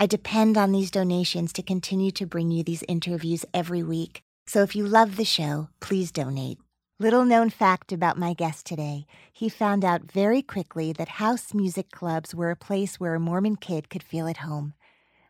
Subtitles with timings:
[0.00, 4.22] I depend on these donations to continue to bring you these interviews every week.
[4.46, 6.58] So if you love the show, please donate.
[7.00, 11.92] Little known fact about my guest today he found out very quickly that house music
[11.92, 14.74] clubs were a place where a Mormon kid could feel at home.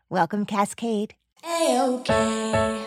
[0.09, 1.11] Welcome, Kaskade.
[1.43, 2.85] A-okay.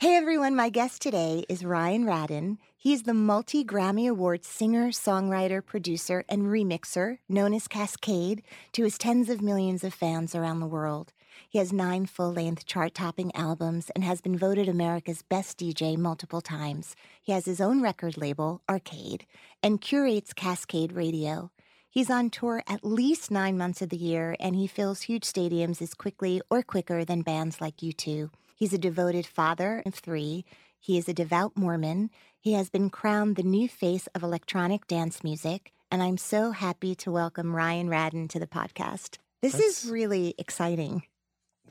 [0.00, 2.58] Hey everyone, my guest today is Ryan Raddon.
[2.80, 8.96] He's the multi Grammy Award singer, songwriter, producer, and remixer known as Kaskade to his
[8.96, 11.12] tens of millions of fans around the world.
[11.48, 15.96] He has nine full length chart topping albums and has been voted America's best DJ
[15.96, 16.94] multiple times.
[17.20, 19.22] He has his own record label, Arkade,
[19.60, 21.50] and curates Kaskade Radio.
[21.90, 25.82] He's on tour at least nine months of the year, and he fills huge stadiums
[25.82, 28.30] as quickly or quicker than bands like U2.
[28.54, 30.44] He's a devoted father of three.
[30.80, 32.10] He is a devout Mormon.
[32.40, 36.94] He has been crowned the new face of electronic dance music, and I'm so happy
[36.96, 39.18] to welcome Ryan Raddon to the podcast.
[39.42, 41.02] This That's- is really exciting.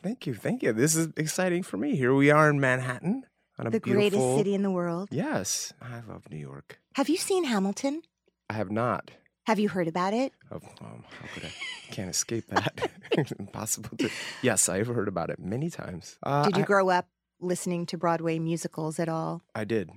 [0.04, 0.74] Thank you, thank you.
[0.74, 1.96] This is exciting for me.
[1.96, 3.24] Here we are in Manhattan
[3.58, 5.10] on a The beautiful greatest city in the world.
[5.12, 6.80] Yes, I love New York.
[6.96, 8.04] Have you seen Hamilton?
[8.50, 9.12] I have not.
[9.48, 10.34] Have you heard about it?
[10.52, 11.52] Oh, um, how could I?
[11.92, 12.90] Can't escape that.
[13.12, 14.10] It's Impossible to.
[14.42, 16.18] Yes, I've heard about it many times.
[16.22, 17.08] Uh, Did you I- grow up
[17.40, 19.42] listening to Broadway musicals at all?
[19.56, 19.90] I did.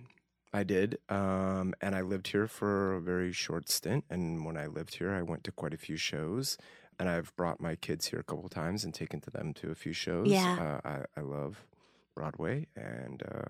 [0.53, 0.99] I did.
[1.09, 4.05] Um, and I lived here for a very short stint.
[4.11, 6.59] And when I lived here, I went to quite a few shows.
[6.99, 9.71] And I've brought my kids here a couple of times and taken to them to
[9.71, 10.27] a few shows.
[10.29, 10.79] Yeah.
[10.85, 11.65] Uh, I, I love
[12.15, 12.67] Broadway.
[12.77, 13.45] And uh,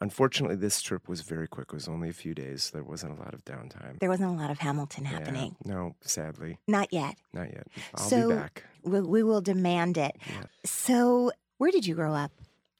[0.00, 1.68] unfortunately, this trip was very quick.
[1.70, 2.70] It was only a few days.
[2.70, 3.98] There wasn't a lot of downtime.
[3.98, 5.10] There wasn't a lot of Hamilton Yeah.
[5.10, 5.56] happening.
[5.64, 7.16] No, sadly, Not yet.
[7.32, 7.66] not yet.
[7.94, 8.64] I'll so be back.
[8.84, 10.16] We, we will demand it.
[10.28, 10.44] Yeah.
[10.64, 12.30] So, where did you grow up?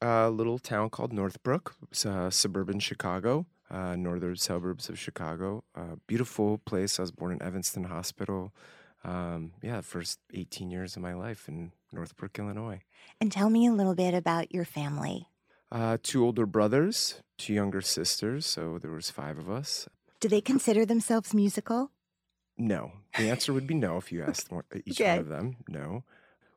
[0.03, 1.75] A little town called Northbrook.
[1.91, 5.65] It's uh, suburban Chicago, uh, northern suburbs of Chicago.
[5.75, 6.99] Uh, beautiful place.
[6.99, 8.53] I was born in Evanston Hospital.
[9.05, 12.83] Um, yeah, first 18 years of my life in Northbrook, Illinois.
[13.21, 15.29] And tell me a little bit about your family.
[15.73, 18.45] Uh, two older brothers, two younger sisters.
[18.45, 19.89] So there was five of us.
[20.21, 21.91] Do they consider themselves musical?
[22.59, 22.93] No.
[23.17, 24.51] The answer would be no if you asked
[24.85, 25.13] each Okay.
[25.13, 25.57] one of them.
[25.69, 26.05] No.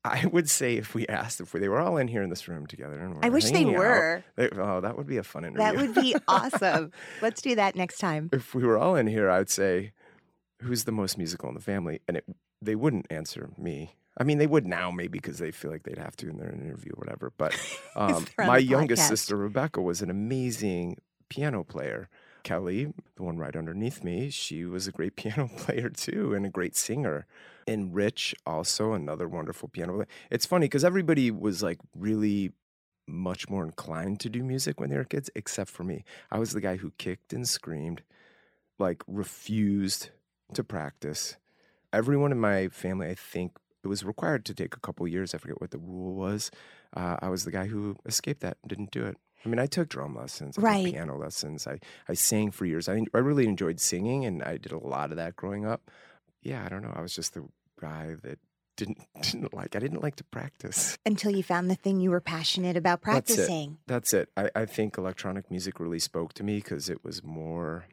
[0.06, 2.48] I would say if we asked if we, they were all in here in this
[2.48, 2.98] room together.
[3.00, 4.24] And I we're wish they hanging out, were.
[4.38, 5.60] they- oh, that would be a fun interview.
[5.60, 6.92] That would be awesome.
[7.22, 8.30] Let's do that next time.
[8.32, 9.92] if we were all in here, I'd say,
[10.62, 12.26] "Who's the most musical in the family?" And it,
[12.62, 13.96] they wouldn't answer me.
[14.18, 16.52] I mean, they would now, maybe because they feel like they'd have to in their
[16.52, 17.32] interview or whatever.
[17.38, 17.56] But
[17.96, 19.08] um, my youngest podcast.
[19.08, 20.98] sister Rebecca was an amazing
[21.30, 22.10] piano player.
[22.44, 26.50] Kelly, the one right underneath me, she was a great piano player too, and a
[26.50, 27.26] great singer.
[27.68, 30.08] And Rich, also another wonderful piano player.
[30.32, 32.52] It's funny because everybody was like really
[33.08, 36.04] much more inclined to do music when they were kids, except for me.
[36.32, 38.04] I was the guy who kicked and screamed,
[38.78, 40.10] like refused
[40.54, 41.38] to practice.
[41.92, 45.34] Everyone in my family, I think, it was required to take a couple years.
[45.34, 46.52] I forget what the rule was.
[46.96, 49.18] Uh, I was the guy who escaped that, didn't do it.
[49.46, 50.86] I mean, I took drum lessons, I took Right.
[50.94, 51.66] piano lessons.
[51.68, 52.90] I, I sang for years.
[52.90, 55.90] I, I really enjoyed singing, and I did a lot of that growing up.
[56.42, 56.94] Yeah, I don't know.
[56.96, 57.46] I was just the
[57.80, 58.40] guy that
[58.76, 59.76] didn't didn't like.
[59.76, 60.98] I didn't like to practice.
[61.06, 63.36] Until you found the thing you were passionate about That's it.
[63.36, 63.78] practicing.
[63.88, 64.30] That's it.
[64.38, 67.86] I, I think electronic music really spoke to me because it was more,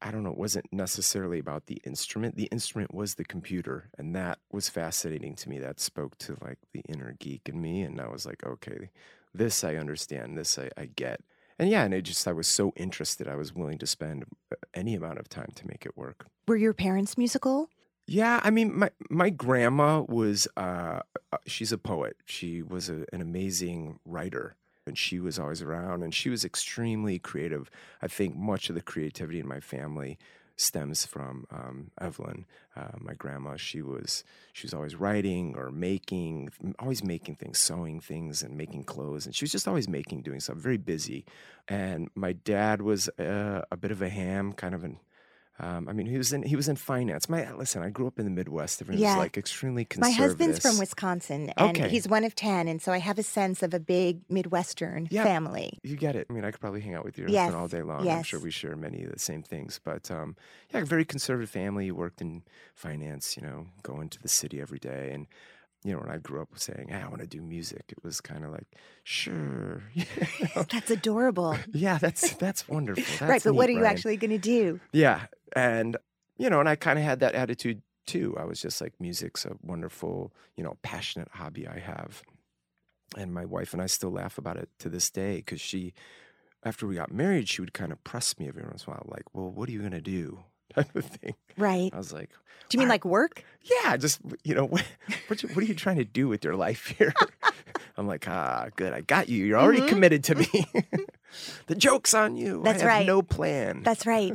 [0.00, 2.36] I don't know, it wasn't necessarily about the instrument.
[2.36, 5.58] The instrument was the computer, and that was fascinating to me.
[5.58, 8.90] That spoke to like the inner geek in me, and I was like, okay,
[9.34, 11.20] this I understand, this I, I get.
[11.58, 14.56] And yeah, and it just, I was so interested, I was willing to spend uh,
[14.74, 16.26] any amount of time to make it work.
[16.48, 17.68] Were your parents musical?
[18.06, 21.00] Yeah, I mean, my my grandma was uh,
[21.32, 22.18] uh, she's a poet.
[22.26, 27.18] She was a, an amazing writer, and she was always around, and she was extremely
[27.18, 27.70] creative.
[28.02, 30.18] I think much of the creativity in my family
[30.56, 32.46] stems from um, Evelyn,
[32.76, 33.56] uh, my grandma.
[33.56, 38.84] She was she was always writing or making, always making things, sewing things, and making
[38.84, 40.56] clothes, and she was just always making, doing stuff.
[40.56, 41.24] Very busy.
[41.68, 44.98] And my dad was uh, a bit of a ham, kind of an
[45.60, 47.28] um, I mean, he was in he was in finance.
[47.28, 48.82] My listen, I grew up in the Midwest.
[48.82, 49.14] Everyone Yeah.
[49.14, 50.18] was like extremely conservative.
[50.18, 51.88] My husband's from Wisconsin, and Okay.
[51.88, 52.66] he's one of 10.
[52.66, 55.22] And so I have a sense of a big Midwestern Yeah.
[55.22, 55.78] family.
[55.84, 56.26] You get it.
[56.28, 58.08] I mean, I could probably hang out with your Yes, husband all day long.
[58.08, 59.78] I'm sure we share many of the same things.
[59.82, 60.34] But um,
[60.72, 61.90] yeah, a very conservative family.
[61.92, 62.42] Worked in
[62.74, 63.36] finance.
[63.36, 65.28] You know, going to the city every day, and
[65.84, 68.20] you know, when I grew up saying, hey, "I want to do music," it was
[68.20, 68.66] kind of like,
[69.02, 70.04] "Sure, you
[70.56, 71.56] know, That's adorable.
[71.72, 74.80] yeah, that's that's wonderful." right, That's but what are you Brian." actually going to do?
[74.92, 75.26] Yeah.
[75.54, 75.96] And,
[76.38, 78.34] you know, and I kind of had that attitude too.
[78.38, 82.22] I was just like, music's a wonderful, you know, passionate hobby I have.
[83.16, 85.92] And my wife and I still laugh about it to this day because she,
[86.64, 89.06] after we got married, she would kind of press me every once in a while,
[89.08, 90.40] like, well, what are you going to do?
[90.74, 91.34] Type of thing.
[91.56, 91.90] Right.
[91.92, 92.30] I was like,
[92.68, 93.44] Do you mean "I- like work?
[93.82, 94.84] yeah, just, you know, what,
[95.28, 97.12] what, you, what are you trying to do with your life here?
[97.96, 98.92] I'm like, ah, good.
[98.92, 99.44] I got you.
[99.44, 99.88] You're already Mhm.
[99.88, 100.66] committed to me.
[101.66, 102.60] the joke's on you.
[102.64, 103.06] That's I have right.
[103.06, 103.82] no plan.
[103.84, 104.32] That's right.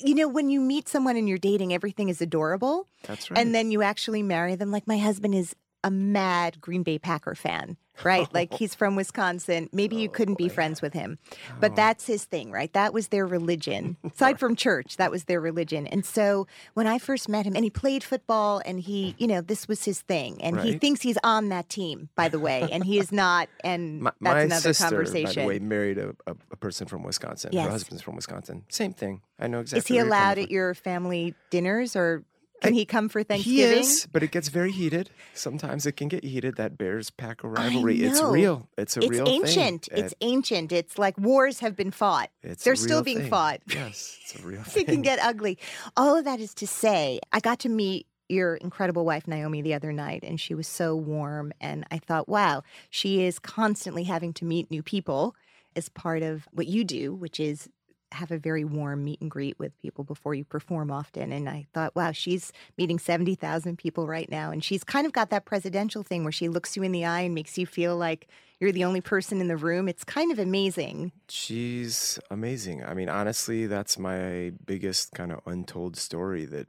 [0.00, 2.88] you know, when you meet someone and you're dating, everything is adorable.
[3.04, 3.38] That's right.
[3.38, 4.70] And then you actually marry them.
[4.70, 8.32] Like my husband is a mad Green Bay Packer fan, right?
[8.32, 9.68] Like he's from Wisconsin.
[9.72, 11.18] Maybe you oh, couldn't be friends with him,
[11.60, 11.74] but Oh.
[11.74, 12.72] that's his thing, right?
[12.72, 13.96] That was their religion.
[14.04, 15.86] Aside from church, that was their religion.
[15.86, 19.40] And so when I first met him, and he played football, and he, you know,
[19.40, 22.84] this was his thing, and he thinks he's on that team, by the way, and
[22.84, 23.48] he is not.
[23.64, 25.34] And My, that's my another sister, conversation.
[25.34, 27.50] by the way, married a, a, a person from Wisconsin.
[27.52, 27.64] Yes.
[27.64, 28.64] Her husband's from Wisconsin.
[28.68, 29.22] Same thing.
[29.38, 29.78] I know exactly.
[29.78, 32.24] is he where you're coming allowed at your family dinners, or
[32.62, 33.74] can I- he come for Thanksgiving?
[33.74, 35.10] He is, but it gets very heated.
[35.34, 36.56] Sometimes it can get heated.
[36.56, 38.02] That Bears Packer I rivalry.
[38.02, 38.68] It's real.
[38.78, 39.84] It's a it's real ancient.
[39.86, 40.04] thing.
[40.04, 40.72] It's It- ancient.
[40.72, 42.30] It's like wars have been fought.
[42.42, 43.30] it's a they're still being thing.
[43.30, 43.60] fought.
[43.68, 44.82] Yes, it's a real thing.
[44.82, 45.58] It can get ugly.
[45.96, 49.74] All of that is to say, I got to meet your incredible wife, Naomi, the
[49.74, 51.52] other night, and she was so warm.
[51.60, 55.34] And I thought, wow, she is constantly having to meet new people
[55.76, 57.68] as part of what you do, which is
[58.12, 61.32] have a very warm meet and greet with people before you perform often.
[61.32, 64.50] And I thought, wow, she's meeting 70,000 people right now.
[64.50, 67.22] And she's kind of got that presidential thing where she looks you in the eye
[67.22, 68.28] and makes you feel like
[68.60, 69.88] you're the only person in the room.
[69.88, 71.12] It's kind of amazing.
[71.28, 72.84] She's amazing.
[72.84, 76.68] I mean, honestly, that's my biggest kind of untold story that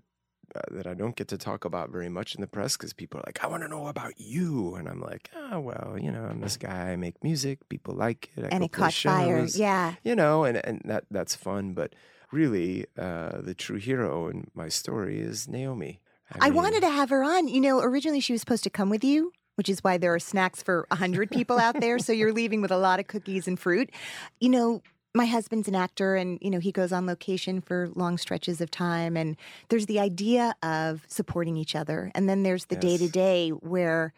[0.55, 3.19] uh, that I don't get to talk about very much in the press because people
[3.19, 6.23] are like, "I want to know about you," and I'm like, "Oh well, you know,
[6.23, 6.91] I'm this guy.
[6.91, 7.67] I make music.
[7.69, 8.45] People like it.
[8.45, 9.45] I and it caught fire.
[9.45, 9.95] Yeah.
[10.03, 11.73] you know, and, and that that's fun.
[11.73, 11.93] But
[12.31, 15.99] really, uh, the true hero in my story is Naomi.
[16.39, 17.47] I mean, wanted to have her on.
[17.47, 20.19] You know, originally she was supposed to come with you, which is why there are
[20.19, 21.99] snacks for 100 people out there.
[21.99, 23.91] So you're leaving with a lot of cookies and fruit.
[24.39, 24.81] You know,
[25.15, 28.71] my husband's an actor and, you know, he goes on location for long stretches of
[28.71, 29.15] time.
[29.15, 29.37] And
[29.69, 32.11] there's the idea of supporting each other.
[32.15, 34.13] And then there's the day to day where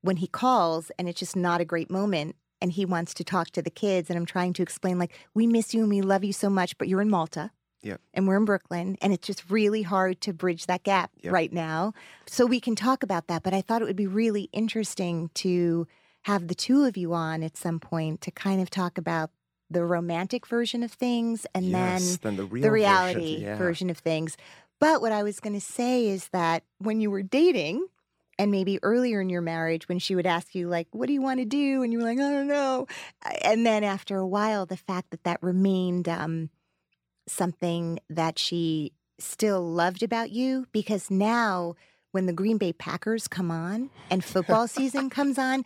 [0.00, 3.50] when he calls and it's just not a great moment and he wants to talk
[3.50, 4.08] to the kids.
[4.08, 6.78] And I'm trying to explain, like, we miss you and we love you so much,
[6.78, 7.50] but you're in Malta
[7.82, 8.00] Yep.
[8.14, 11.32] and we're in Brooklyn, and it's just really hard to bridge that gap Yep.
[11.32, 11.92] right now.
[12.26, 15.86] So we can talk about that, but I thought it would be really interesting to
[16.22, 19.30] have the two of you on at some point to kind of talk about
[19.70, 23.56] the romantic version of things and yes, then then the, real the version, reality yeah.
[23.56, 24.36] version of things.
[24.80, 27.86] But what I was going to say is that when you were dating,
[28.38, 31.20] and maybe earlier in your marriage, when she would ask you, like, what do you
[31.20, 31.82] want to do?
[31.82, 32.86] And you were like, I don't know.
[33.42, 36.50] And then after a while, the fact that that remained um,
[37.26, 41.74] something that she still loved about you, because now
[42.12, 45.64] when the Green Bay Packers come on and football season comes on,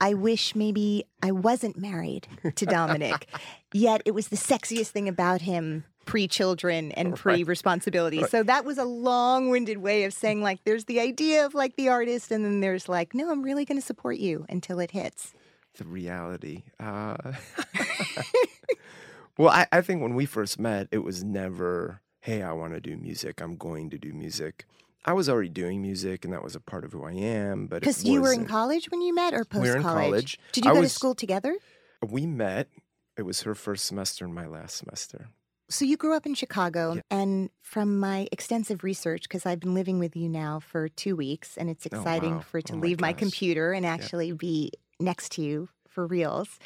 [0.00, 3.28] I wish maybe I wasn't married to Dominic.
[3.72, 8.22] Yet it was the sexiest thing about him pre children and pre responsibility.
[8.24, 11.76] So that was a long winded way of saying, like, there's the idea of like
[11.76, 14.92] the artist, and then there's like, no, I'm really going to support you until it
[14.92, 15.34] hits.
[15.76, 16.62] the reality.
[16.80, 17.16] Uh,
[19.36, 22.80] Well, I, I think when we first met, it was never, hey, I want to
[22.80, 23.40] do music.
[23.40, 24.66] I'm going to do music.
[25.08, 27.66] I was already doing music, and that was a part of who I am.
[27.66, 30.38] But Because you were in college when you met, or post We were in college?
[30.52, 31.56] Did you I go was- to school together?
[32.06, 32.68] We met.
[33.16, 35.28] It was her first semester and my last semester.
[35.70, 37.00] So you grew up in Chicago, Yeah.
[37.10, 41.56] and from my extensive research, because I've been living with you now for two weeks,
[41.56, 42.40] and it's Oh, exciting wow.
[42.40, 43.18] for it oh to Oh leave my gosh.
[43.20, 46.58] computer and actually be next to you for reals.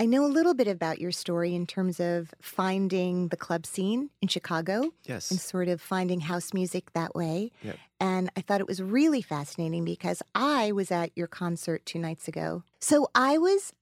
[0.00, 4.10] I know a little bit about your story in terms of finding the club scene
[4.22, 5.30] in Chicago Yes.
[5.30, 7.50] and sort of finding house music that way.
[7.64, 7.76] Yep.
[7.98, 12.28] And I thought it was really fascinating because I was at your concert two nights
[12.28, 12.62] ago.
[12.80, 13.72] So I was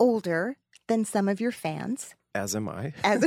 [0.00, 0.56] older
[0.88, 2.14] than some of your fans.
[2.34, 2.94] As am I.
[3.04, 3.20] As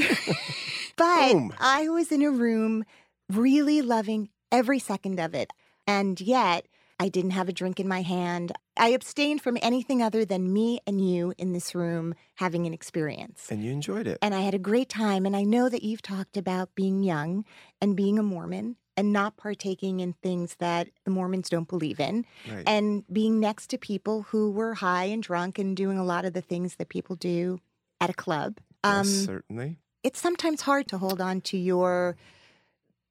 [0.98, 1.54] but Boom.
[1.60, 2.84] I was in a room
[3.30, 5.52] really loving every second of it.
[5.86, 6.66] And yet
[7.00, 8.52] I didn't have a drink in my hand.
[8.76, 13.48] I abstained from anything other than me and you in this room having an experience.
[13.50, 14.18] and you enjoyed it.
[14.22, 15.26] And I had a great time.
[15.26, 17.46] And I know that you've talked about being young
[17.82, 22.26] and being a Mormon and not partaking in things that the Mormons don't believe in
[22.52, 22.64] right.
[22.68, 26.34] and being next to people who were high and drunk and doing a lot of
[26.34, 27.60] the things that people do
[28.02, 28.58] at a club.
[28.84, 29.78] Um, yes, certainly.
[30.04, 32.18] it's sometimes hard to hold on to your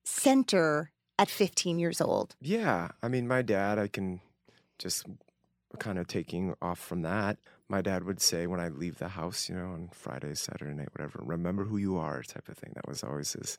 [0.05, 2.37] center at 15 years old.
[2.41, 2.89] Yeah.
[3.03, 4.21] I mean, my dad, I can
[4.79, 5.07] just
[5.79, 7.39] kind of taking off from that.
[7.69, 10.89] My dad would say when I leave the house, you know, on Friday, Saturday night,
[10.97, 12.73] whatever, remember who you are type of thing.
[12.75, 13.59] That was always his,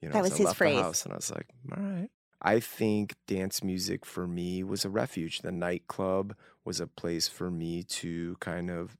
[0.00, 0.76] you know, That as was I his left phrase.
[0.76, 1.46] The house and I was like,
[1.76, 2.10] all right.
[2.40, 5.40] I think dance music for me was a refuge.
[5.40, 8.96] The nightclub was a place for me to kind of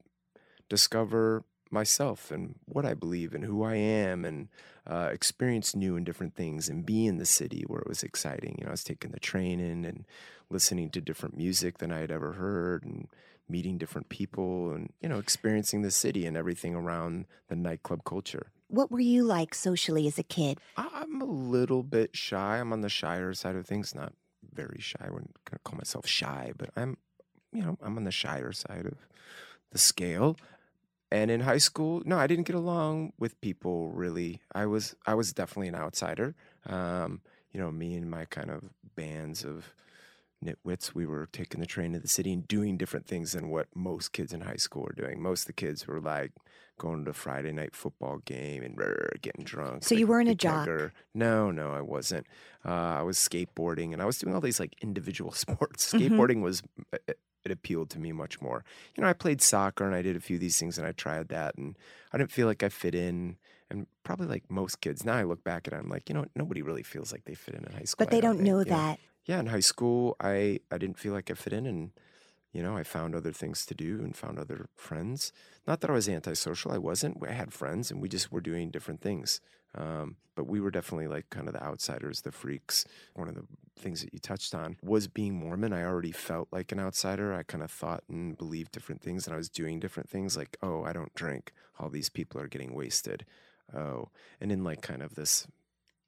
[0.67, 4.49] discover myself and what I believe and who I am and
[4.87, 8.55] uh, experience new and different things and be in the city where it was exciting.
[8.57, 10.05] You know, I was taking the train in and
[10.49, 13.07] listening to different music than I had ever heard and
[13.47, 18.51] meeting different people and, you know, experiencing the city and everything around the nightclub culture.
[18.67, 20.59] What were you like socially as a kid?
[20.77, 22.59] I'm a little bit shy.
[22.59, 24.13] I'm on the shyer side of things, not
[24.53, 24.99] very shy.
[25.01, 26.97] I wouldn't call myself shy, but I'm,
[27.51, 28.97] you know, I'm on the shyer side of
[29.71, 30.37] the scale.
[31.11, 34.41] And in high school, no, I didn't get along with people really.
[34.53, 36.35] I was I was definitely an outsider.
[36.67, 38.63] Um, you know, me and my kind of
[38.95, 39.73] bands of
[40.45, 43.67] nitwits, we were taking the train to the city and doing different things than what
[43.75, 45.21] most kids in high school were doing.
[45.21, 46.31] Most of the kids were like
[46.77, 49.83] going to a Friday night football game and brr, getting drunk.
[49.83, 50.67] So the- you weren't a jock?
[51.13, 52.25] No, no, I wasn't.
[52.63, 55.91] Uh, I was skateboarding and I was doing all these like individual sports.
[55.91, 55.99] Mhm.
[56.09, 56.61] Skateboarding was
[57.51, 58.63] it, appealed to me much more.
[58.95, 60.91] You know, I played soccer and I did a few of these things and I
[60.91, 61.77] tried that and
[62.13, 63.37] I didn't feel like I fit in.
[63.71, 66.25] And probably like most kids, now I look back at it, I'm like, you know,
[66.35, 68.05] nobody really feels like they fit in in high school.
[68.05, 68.99] But they don't think, know you that.
[69.25, 71.91] yeah, in high school, I I didn't feel like I fit in, and
[72.51, 75.31] you know, I found other things to do and found other friends.
[75.67, 77.21] Not that I was antisocial, I wasn't.
[77.27, 79.39] I had friends, and we just were doing different things.
[79.75, 82.85] Um, but we were definitely like kind of the outsiders, the freaks.
[83.13, 83.45] One of the
[83.79, 85.73] things that you touched on was being Mormon.
[85.73, 87.33] I already felt like an outsider.
[87.33, 90.37] I kind of thought and believed different things, and I was doing different things.
[90.37, 91.53] Like, oh, I don't drink.
[91.79, 93.25] All these people are getting wasted.
[93.75, 94.09] Oh,
[94.41, 95.47] and in like kind of this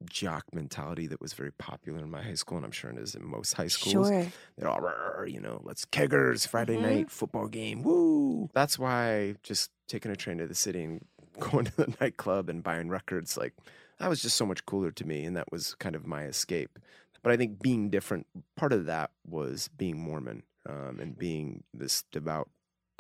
[0.06, 3.14] jock mentality that was very popular in my high school, and I'm sure it is
[3.16, 4.08] in most high schools.
[4.08, 4.28] Sure.
[4.58, 6.82] They're all, you know, let's keggers, Friday Mhm.
[6.82, 8.50] night football game, woo.
[8.54, 11.06] That's why just taking a train to the city and
[11.40, 13.54] going to the nightclub and buying records, like
[14.00, 16.80] that was just so much cooler to me, and that was kind of my escape.
[17.24, 22.04] But I think being different, part of that was being Mormon um, and being this
[22.12, 22.50] devout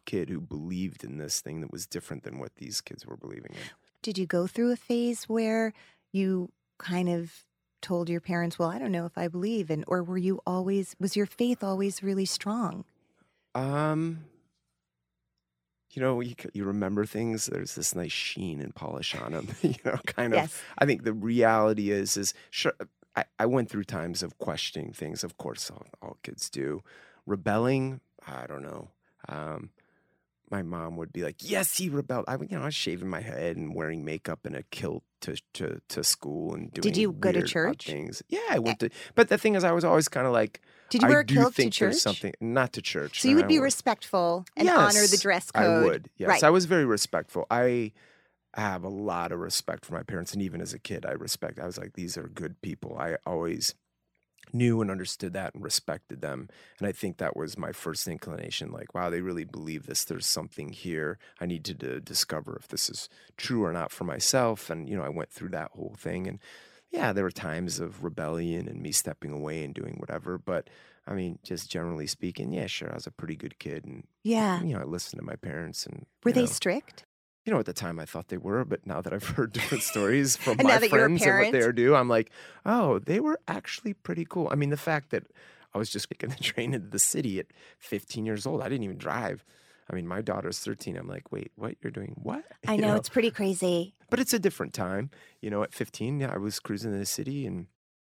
[0.05, 3.51] kid who believed in this thing that was different than what these kids were believing
[3.51, 3.69] in.
[4.01, 5.73] Did you go through a phase where
[6.11, 7.45] you kind of
[7.81, 10.95] told your parents, "Well, I don't know if I believe," and or were you always
[10.99, 12.85] was your faith always really strong?
[13.53, 14.25] Um,
[15.93, 17.47] you know, you, you remember things.
[17.47, 19.47] There's this nice sheen and polish on them.
[19.61, 20.39] you know, kind of.
[20.39, 20.61] Yes.
[20.77, 22.73] I think the reality is, is sure.
[23.15, 25.23] I, I went through times of questioning things.
[25.23, 26.81] Of course, all, all kids do.
[27.25, 28.89] Rebelling, I don't know.
[29.27, 29.69] Um,
[30.49, 33.07] my mom would be like, "Yes, he rebelled." I, would- you know, I was shaving
[33.09, 36.81] my head and wearing makeup and a kilt to to, to school and doing.
[36.81, 37.85] Did you go to church?
[37.85, 38.21] Things.
[38.27, 38.89] Yeah, I went to.
[39.15, 40.61] But the thing is, I was always kind of like.
[40.89, 41.95] Did you wear a kilt to church?
[41.95, 43.21] something not to church.
[43.21, 45.63] So you would I be would- respectful and honor the dress code.
[45.63, 46.09] I would.
[46.17, 46.43] Yes, Right.
[46.43, 47.45] I was very respectful.
[47.49, 47.93] I
[48.55, 51.59] have a lot of respect for my parents, and even as a kid, I respect.
[51.59, 52.97] I was like, these are good people.
[52.99, 53.75] I always
[54.53, 58.71] knew and understood that and respected them, and I think that was my first inclination.
[58.71, 60.03] Like, wow, they really believe this.
[60.03, 61.17] There's something here.
[61.39, 64.69] I need to, to discover if this is true or not for myself.
[64.69, 66.39] And you know, I went through that whole thing, and
[66.89, 70.69] yeah, there were times of rebellion and me stepping away and doing whatever, but.
[71.07, 72.91] I mean, just generally speaking, yeah, sure.
[72.91, 74.61] I was a pretty good kid, and Yeah.
[74.61, 77.05] you know, I listened to my parents, and Were they know, strict?
[77.45, 79.83] You know, at the time I thought they were, but now that I've heard different
[79.83, 82.31] stories from my now that you're a friends and what they are do, I'm like,
[82.65, 84.47] oh, they were actually pretty cool.
[84.51, 85.23] I mean, the fact that
[85.73, 87.47] I was just taking the train into the city at
[87.79, 89.43] 15 years old, I didn't even drive.
[89.89, 90.95] I mean, my daughter's 13.
[90.95, 91.75] I'm like, wait, what?
[91.81, 92.43] You're doing what?
[92.67, 93.95] I You know, it's pretty crazy.
[94.09, 95.09] but it's a different time.
[95.41, 97.67] You know, at 15, yeah, I was cruising in the city and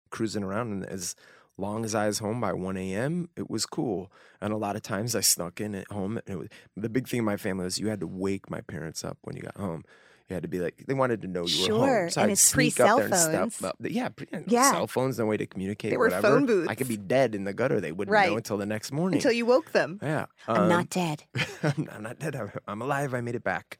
[0.09, 1.15] cruising around, and as
[1.61, 4.11] long as I was home by 1 a.m., it was cool.
[4.41, 6.17] And a lot of times I snuck in at home.
[6.25, 8.61] And it was, the big thing in my family was you had to wake my
[8.61, 9.83] parents up when you got home.
[10.29, 12.09] You had to be like, they wanted to know you were Sure, home.
[12.09, 13.55] So and I'd it's sneak pre-cell up there and phones.
[13.55, 13.75] step up.
[13.81, 14.71] Yeah, pre- Yeah.
[14.71, 15.91] cell phones, no way to communicate.
[15.91, 16.39] They were whatever.
[16.47, 17.79] phone I could be dead in the gutter.
[17.81, 18.29] They wouldn't Right.
[18.29, 19.17] know until the next morning.
[19.17, 19.99] Until you woke them.
[20.01, 20.25] yeah.
[20.47, 21.23] I'm um, not dead.
[21.63, 22.35] I'm not, dead.
[22.35, 23.13] I'm, I'm alive.
[23.13, 23.77] I made it back.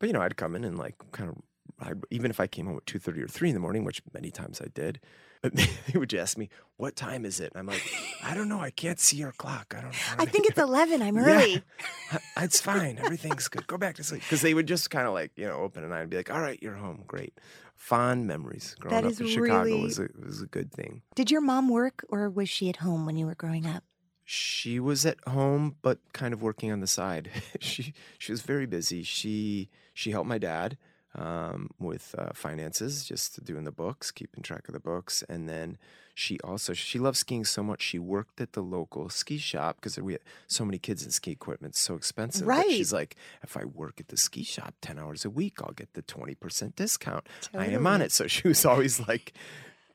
[0.00, 1.36] But you know, I'd come in and like kind of,
[1.80, 4.02] I, even if I came home at two thirty or three in the morning, which
[4.12, 4.98] many times I did,
[5.52, 7.82] they would just ask me, "What time is it?" And I'm like,
[8.22, 8.60] "I don't know.
[8.60, 9.74] I can't see your clock.
[9.76, 9.94] I don't.
[10.12, 11.02] I, don't I think it's 11.
[11.02, 11.62] I'm early.
[12.12, 12.98] Yeah, it's fine.
[12.98, 13.66] Everything's good.
[13.66, 15.92] Go back to sleep." Because they would just kind of like you know open an
[15.92, 17.04] eye and be like, "All right, you're home.
[17.06, 17.38] Great."
[17.76, 18.74] Fond memories.
[18.80, 21.02] Growing up in Chicago really- was a was a good thing.
[21.14, 23.84] Did your mom work or was she at home when you were growing up?
[24.30, 27.30] she was at home but kind of working on the side
[27.60, 30.76] she she was very busy she she helped my dad
[31.14, 35.78] um, with uh, finances just doing the books keeping track of the books and then
[36.14, 39.98] she also she loves skiing so much she worked at the local ski shop because
[39.98, 42.70] we had so many kids in ski equipment so expensive but Right.
[42.70, 45.94] she's like if i work at the ski shop 10 hours a week i'll get
[45.94, 49.32] the 20% discount i am on it so she was always like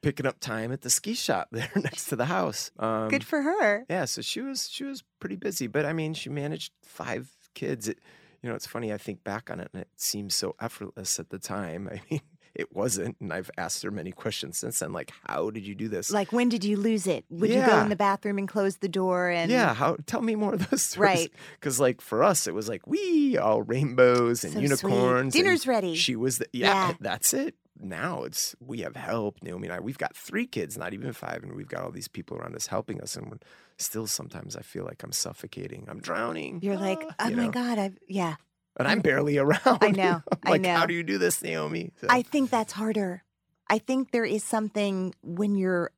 [0.02, 3.42] picking up time at the ski shop there next to the house um, Good for
[3.44, 3.86] her.
[3.90, 7.88] yeah, so she was she was pretty busy, but I mean, she managed five kids.
[7.88, 8.00] It,
[8.44, 8.94] you know, it's funny.
[8.94, 11.90] I think back on it, and it seems so effortless at the time.
[11.92, 12.22] I mean,
[12.54, 15.88] it wasn't, and I've asked her many questions since then, like, how did you do
[15.88, 16.12] this?
[16.12, 17.26] Like, when did you lose it?
[17.32, 19.30] Would you go in the bathroom and close the door?
[19.30, 19.98] And yeah, how?
[20.06, 21.00] Tell me more of those stories.
[21.18, 21.32] Right.
[21.60, 24.64] Because like for us, it was like we all rainbows and So sweet.
[24.70, 25.22] unicorns.
[25.22, 25.96] and Dinner's ready.
[25.96, 26.94] She was the yeah, Yeah.
[27.00, 27.56] That's it.
[27.80, 29.42] Now it's we have help.
[29.42, 32.08] Naomi and I, we've got three kids, not even five, and we've got all these
[32.08, 33.16] people around us helping us.
[33.16, 33.44] And
[33.78, 35.86] still, sometimes I feel like I'm suffocating.
[35.88, 36.60] I'm drowning.
[36.62, 37.52] You're like, oh you my know?
[37.52, 38.36] God, I've, yeah.
[38.78, 39.80] and I'm barely around.
[39.82, 41.92] I know, I'm I like, how do you do this, Naomi?
[42.02, 43.24] So- I think that's harder.
[43.70, 45.92] I think there is something when you're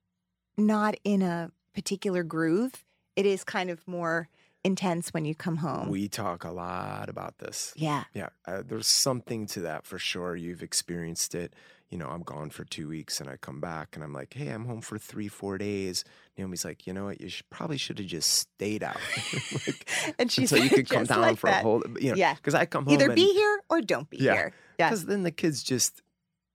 [0.57, 2.83] not in a particular groove,
[3.15, 4.29] it is kind of more
[4.63, 5.89] intense when you come home.
[5.89, 7.73] we talk a lot about this.
[7.75, 8.05] yeah.
[8.13, 10.35] Yeah, uh, there's something to that for sure.
[10.35, 11.53] You've experienced it.
[11.91, 14.49] You know, I'm gone for two weeks and I come back and I'm like, hey,
[14.49, 16.03] I'm home for three, four days.
[16.37, 17.21] Naomi's like, you know what?
[17.21, 18.97] You should, probably should have just stayed out.
[19.67, 21.63] like, And she's so you could come down like for a that.
[21.63, 22.33] whole, you know, Yeah.
[22.33, 24.33] because I come home Either and, be here or don't be Yeah.
[24.33, 24.53] here.
[24.79, 24.89] Yeah.
[24.89, 26.01] because then the kids just,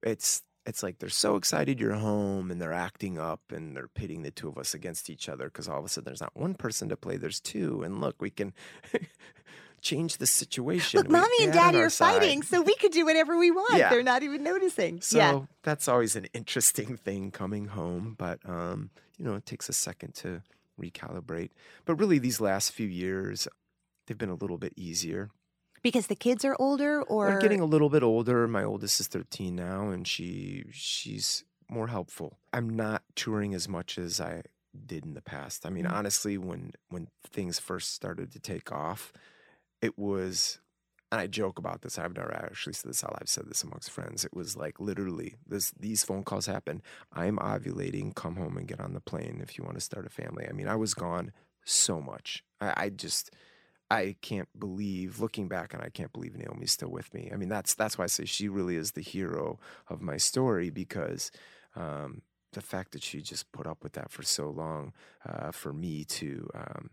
[0.02, 4.22] it's, it's like they're so excited you're home and they're acting up and they're pitting
[4.22, 6.54] the two of us against each other because all of a sudden there's not one
[6.54, 7.82] person to play, there's two.
[7.82, 8.52] And look, we can
[9.82, 10.98] change the situation.
[10.98, 13.78] Look, mommy and daddy are fighting, so we could do whatever we want.
[13.78, 13.90] Yeah.
[13.90, 15.00] They're not even noticing.
[15.00, 15.40] So yeah.
[15.62, 20.14] that's always an interesting thing coming home, but um, you know, it takes a second
[20.16, 20.42] to
[20.80, 21.50] recalibrate.
[21.84, 23.46] But really, these last few years,
[24.06, 25.30] they've been a little bit easier.
[25.82, 28.46] Because the kids are older or They're getting a little bit older.
[28.46, 32.38] My oldest is 13 now, and she she's more helpful.
[32.52, 34.42] I'm not touring as much as I
[34.86, 35.64] did in the past.
[35.64, 35.92] I mean, Mm.
[35.92, 39.12] honestly, when when things first started to take off,
[39.82, 40.58] it was
[41.12, 41.98] and I joke about this.
[41.98, 43.18] I've never actually said this out.
[43.20, 44.24] I've said this amongst friends.
[44.24, 46.82] It was like literally this these phone calls happen.
[47.12, 50.10] I'm ovulating, come home and get on the plane if you want to start a
[50.10, 50.46] family.
[50.48, 51.32] I mean, I was gone
[51.64, 52.44] so much.
[52.60, 53.34] I, I just
[53.90, 57.30] I can't believe looking back and I can't believe Naomi's still with me.
[57.32, 60.70] I mean, that's that's why I say she really is the hero of my story
[60.70, 61.32] because
[61.74, 64.92] um, the fact that she just put up with that for so long
[65.28, 66.90] uh, for me to um,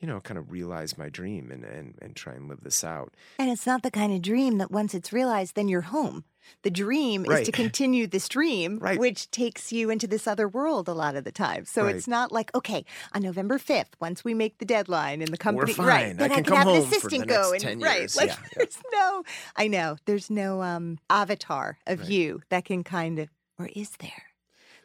[0.00, 3.14] you know kind of realize my dream and, and and try and live this out.
[3.38, 6.24] And it's not the kind of dream that once it's realized, then you're home.
[6.62, 9.00] The dream is to continue this dream, Right.
[9.00, 11.64] which takes you into this other world a lot of the time.
[11.64, 11.96] So Right.
[11.96, 15.74] it's not like, okay, on November 5th, once we make the deadline and the company,
[15.76, 17.60] right, I then I can can, come have an home for the assistant go and
[17.60, 18.14] 10 right.
[18.14, 18.48] Like Yeah, yeah.
[18.58, 19.24] there's no,
[19.56, 22.08] I know, there's no um, avatar of Right.
[22.08, 23.28] you that can kind of,
[23.58, 24.22] or is there?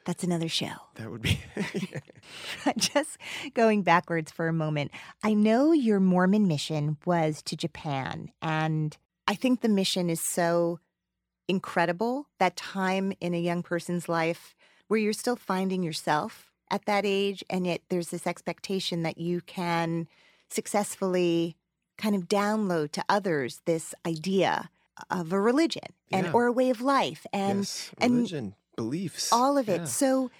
[0.05, 0.73] That's another show.
[0.95, 1.39] That would be
[2.77, 3.17] Just
[3.53, 4.91] going backwards for a moment,
[5.23, 10.79] I know your Mormon mission was to Japan, and I think the mission is so
[11.47, 14.55] incredible that time in a young person's life
[14.87, 19.41] where you're still finding yourself at that age, and yet there's this expectation that you
[19.41, 20.07] can
[20.49, 21.57] successfully
[21.97, 24.69] kind of download to others this idea
[25.09, 26.31] of a religion and Yeah.
[26.33, 29.81] or a way of life and yes, and religion, beliefs, all of it.
[29.81, 29.85] Yeah.
[30.01, 30.31] So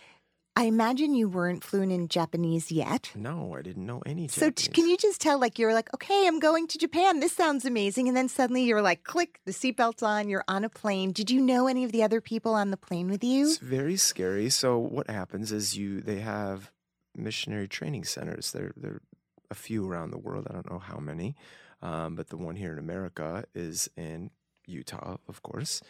[0.56, 3.12] I imagine you weren't fluent in Japanese yet.
[3.15, 4.67] No, I didn't know any So Japanese.
[4.67, 7.21] t- can you just tell, like, you're like, okay, I'm going to Japan.
[7.21, 8.10] This sounds amazing.
[8.10, 11.13] And then suddenly you're like, click, the seatbelt's on, you're on a plane.
[11.13, 13.47] Did you know any of the other people on the plane with you?
[13.47, 14.49] It's very scary.
[14.49, 16.69] So what happens is you they have
[17.15, 18.51] missionary training centers.
[18.51, 19.01] There there are
[19.49, 20.47] a few around the world.
[20.49, 21.36] I don't know how many,
[21.82, 24.32] um, but the one here in America is in
[24.67, 25.82] Utah, of course.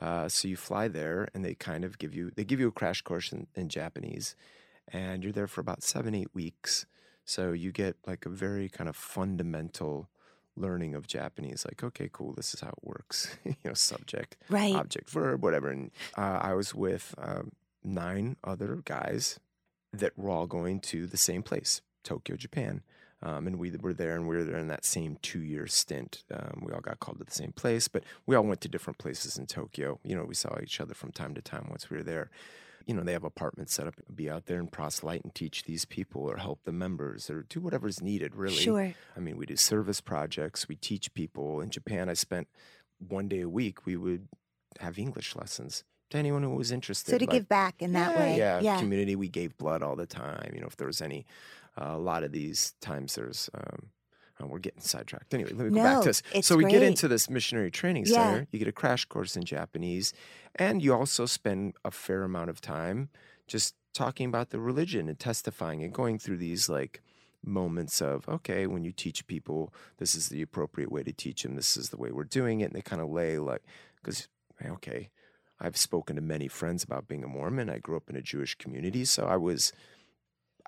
[0.00, 2.72] Uh, so you fly there, and they kind of give you they give you a
[2.72, 4.34] crash course in, in Japanese,
[4.92, 6.86] and you're there for about seven eight weeks.
[7.24, 10.08] So you get like a very kind of fundamental
[10.56, 11.64] learning of Japanese.
[11.64, 13.36] Like, okay, cool, this is how it works.
[13.44, 14.74] you know, subject, Right.
[14.74, 15.68] object, verb, whatever.
[15.70, 17.52] And uh, I was with um,
[17.84, 19.38] nine other guys
[19.92, 22.82] that were all going to the same place, Tokyo, Japan.
[23.22, 26.24] Um, and we were there, and we were there in that same two-year stint.
[26.32, 28.98] Um, we all got called to the same place, but we all went to different
[28.98, 30.00] places in Tokyo.
[30.02, 32.30] You know, we saw each other from time to time once we were there.
[32.86, 35.84] You know, they have apartments set up, be out there and proselyte and teach these
[35.84, 38.34] people, or help the members, or do whatever's needed.
[38.34, 38.94] Really, Sure.
[39.14, 41.60] I mean, we do service projects, we teach people.
[41.60, 42.48] In Japan, I spent
[43.06, 44.28] one day a week, we would
[44.78, 47.10] have English lessons to anyone who was interested.
[47.12, 48.38] So to like- give back in that yeah, way.
[48.38, 48.78] Yeah, Yeah.
[48.80, 50.52] community, we gave blood all the time.
[50.54, 51.24] You know, if there was any,
[51.80, 53.90] uh, a lot of these times there's, um,
[54.40, 55.32] oh, we're getting sidetracked.
[55.34, 56.22] Anyway, let me go back to this.
[56.42, 58.14] so we get into this missionary training Yeah.
[58.14, 58.46] center.
[58.50, 60.12] You get a crash course in Japanese,
[60.56, 63.08] and you also spend a fair amount of time
[63.46, 67.02] just talking about the religion and testifying and going through these like
[67.44, 71.56] moments of okay when you teach people this is the appropriate way to teach them
[71.56, 73.62] this is the way we're doing it and they kind of lay like
[73.96, 74.28] because
[74.64, 75.08] okay
[75.60, 78.54] i've spoken to many friends about being a mormon i grew up in a jewish
[78.56, 79.72] community so i was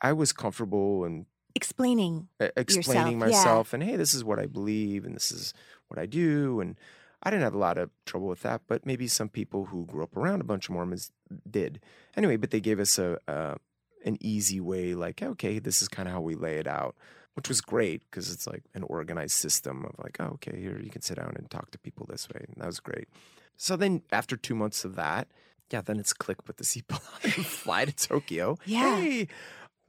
[0.01, 2.29] i was comfortable and Explaining.
[2.57, 3.39] explaining Yourself, yeah.
[3.39, 5.53] myself and hey this is what i believe and this is
[5.89, 6.77] what i do and
[7.23, 10.03] i didn't have a lot of trouble with that but maybe some people who grew
[10.03, 11.13] up around a bunch of mormons
[11.51, 11.79] did
[12.17, 13.57] anyway but they gave us a, a
[14.05, 16.97] an easy way like okay this is kind of how we lay it out
[17.35, 20.91] which was great because it's like an organized system of like oh, okay here you
[20.91, 23.09] can sit down and talk to people this way and that was great
[23.57, 25.29] so then after two months of that
[25.71, 28.97] yeah then it's click put the seatbelt on and fly to tokyo Yeah.
[29.01, 29.29] hey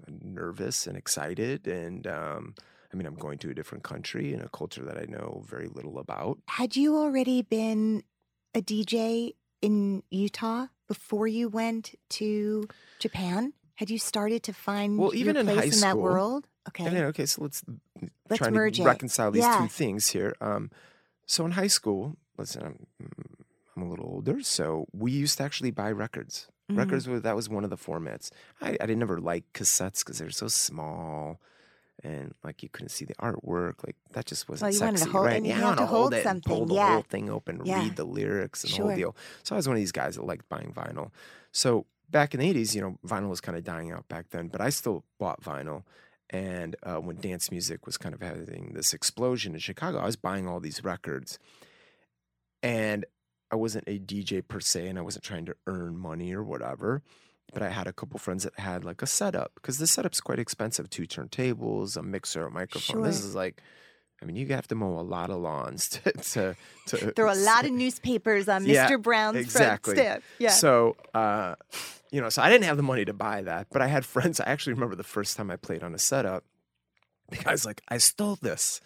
[0.07, 2.55] nervous and excited and um
[2.91, 5.67] I mean, I'm going to a different country and a culture that I know very
[5.67, 6.37] little about.
[6.47, 8.03] Had you already been
[8.53, 12.67] a DJ in Utah before you went to
[12.99, 13.53] Japan?
[13.73, 16.47] Had you started to find Well, even your in place high in that school- world?
[16.69, 16.83] Okay.
[16.83, 17.63] Then, okay, so let's,
[18.29, 19.61] Let's try to reconcile these Yeah.
[19.63, 20.35] two things here.
[20.39, 20.69] Um,
[21.25, 22.85] so in high school, listen, I'm,
[23.83, 26.47] I'm a little older, so we used to actually buy records.
[26.71, 26.77] Mhm.
[26.77, 28.31] Records were that was one of the formats.
[28.61, 31.39] I, I didn't ever like cassettes because they're so small.
[32.03, 35.11] And like you couldn't see the artwork, like that just wasn't you wanted to sexy,
[35.11, 35.35] hold- right?
[35.37, 36.93] and you yeah, had to hold it and something, pull the yeah.
[36.93, 37.83] whole thing open, Yeah.
[37.83, 38.87] read the lyrics and the Sure.
[38.87, 39.15] whole deal.
[39.43, 41.11] So I was one of these guys that liked buying vinyl.
[41.51, 44.47] So back in the '80s, you know, vinyl was kind of dying out back then,
[44.47, 45.83] but I still bought vinyl.
[46.31, 50.15] And uh, when dance music was kind of having this explosion in Chicago, I was
[50.15, 51.37] buying all these records.
[52.63, 53.05] And
[53.53, 57.03] I wasn't a DJ per se, and I wasn't trying to earn money or whatever.
[57.53, 60.39] But I had a couple friends that had like a setup because the setup's quite
[60.39, 63.03] expensive two turntables, a mixer, a microphone.
[63.03, 63.61] This is like,
[64.19, 66.11] I mean, you have to mow a lot of lawns to.
[66.11, 66.55] to,
[66.87, 68.99] to were a lot of newspapers on Yeah, Mr.
[68.99, 69.93] Brown's exactly.
[69.93, 70.23] front step.
[70.39, 70.49] Yeah.
[70.49, 71.53] So, uh,
[72.09, 74.39] you know, so I didn't have the money to buy that, but I had friends.
[74.39, 76.43] I actually remember the first time I played on a setup.
[77.29, 78.81] The guy's like, I stole this.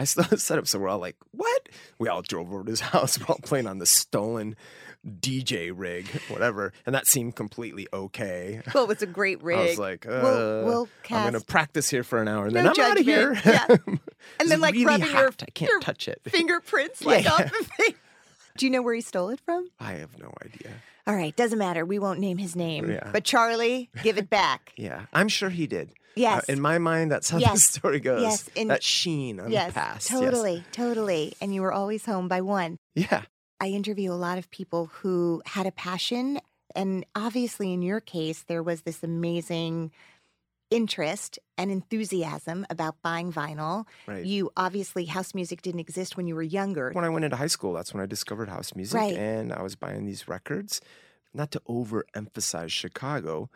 [0.00, 0.66] I the setup.
[0.66, 1.68] So we're all like, what?
[1.98, 3.18] We all drove over to his house.
[3.18, 4.56] We're all playing on the stolen
[5.06, 6.72] DJ rig, whatever.
[6.86, 8.60] And that seemed completely okay.
[8.74, 9.58] well, it was a great rig.
[9.58, 12.54] I was like, uh, We'll- we'll I'm going to practice here for an hour and
[12.54, 13.34] No then I'm out of here.
[13.44, 13.66] Yeah.
[14.38, 15.42] and then, like, really rubbing your- hot.
[15.42, 16.20] I can't your touch it.
[16.24, 17.32] fingerprints like yeah.
[17.32, 17.94] off the thing.
[18.56, 19.68] Do you know where he stole it from?
[19.78, 20.72] I have no idea.
[21.06, 21.84] All right, doesn't matter.
[21.84, 22.90] We won't name his name.
[22.90, 23.10] Yeah.
[23.12, 24.72] But Charlie, give it back.
[24.76, 25.92] Yeah, I'm sure he did.
[26.20, 26.48] Yes.
[26.48, 28.22] Uh, in my mind, that's how the story goes.
[28.22, 30.10] Yes, and- that sheen on yes, the past.
[30.10, 30.20] yes.
[30.20, 31.32] totally, totally.
[31.40, 32.78] And you were always home by one.
[32.94, 33.22] Yeah.
[33.60, 36.40] I interview a lot of people who had a passion.
[36.74, 39.90] And obviously, in your case, there was this amazing
[40.70, 43.86] interest and enthusiasm about buying vinyl.
[44.06, 44.24] Right.
[44.24, 46.90] You obviously, house music didn't exist when you were younger.
[46.92, 48.98] when I went into high school, that's when I discovered house music.
[48.98, 49.16] Right.
[49.16, 50.80] And I was buying these records,
[51.34, 53.50] not to overemphasize Chicago,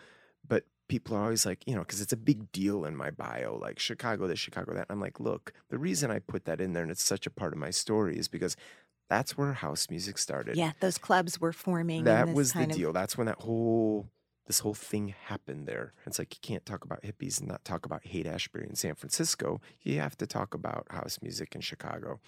[0.47, 3.59] but people are always like, you know, because it's a big deal in my bio,
[3.61, 4.87] like Chicago this, Chicago that.
[4.91, 7.53] I'm like, look, the reason I put that in there and it's such a part
[7.53, 8.57] of my story is because
[9.09, 10.57] that's where house music started.
[10.57, 12.05] Yeah, those clubs were forming.
[12.05, 12.93] that was the kind of- deal.
[12.93, 14.09] That's when that whole
[14.47, 15.95] this whole thing happened there.
[16.07, 18.95] It's like you can't talk about hippies and not talk about Haight Ashbury in San
[18.95, 19.63] Francisco.
[19.81, 22.21] You have to talk about house music in Chicago.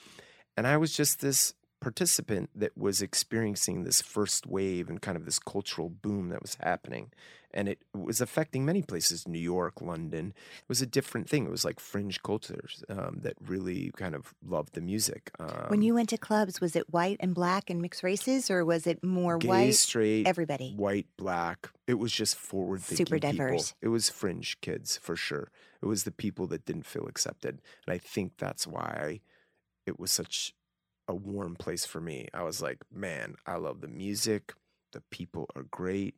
[0.57, 5.27] And I was just this participant that was experiencing this first wave and kind of
[5.27, 7.13] this cultural boom that was happening.
[7.57, 10.35] And it was affecting many places New York, London.
[10.59, 11.47] It was a different thing.
[11.47, 15.31] It was like fringe cultures um, that really kind of loved the music.
[15.41, 18.63] Um, when you went to clubs, was it white and black and mixed races, or
[18.65, 19.75] was it more gay, white?
[19.75, 20.75] straight, everybody.
[20.77, 21.71] white, black.
[21.87, 23.07] It was just forward thinking.
[23.07, 23.75] Super diverse.
[23.81, 25.51] It was fringe kids for sure.
[25.83, 27.63] It was the people that didn't feel accepted.
[27.87, 29.21] And I think that's why
[29.87, 30.55] it was such
[31.09, 32.29] a warm place for me.
[32.35, 34.53] I was like, man, I love the music.
[34.93, 36.17] The people are great.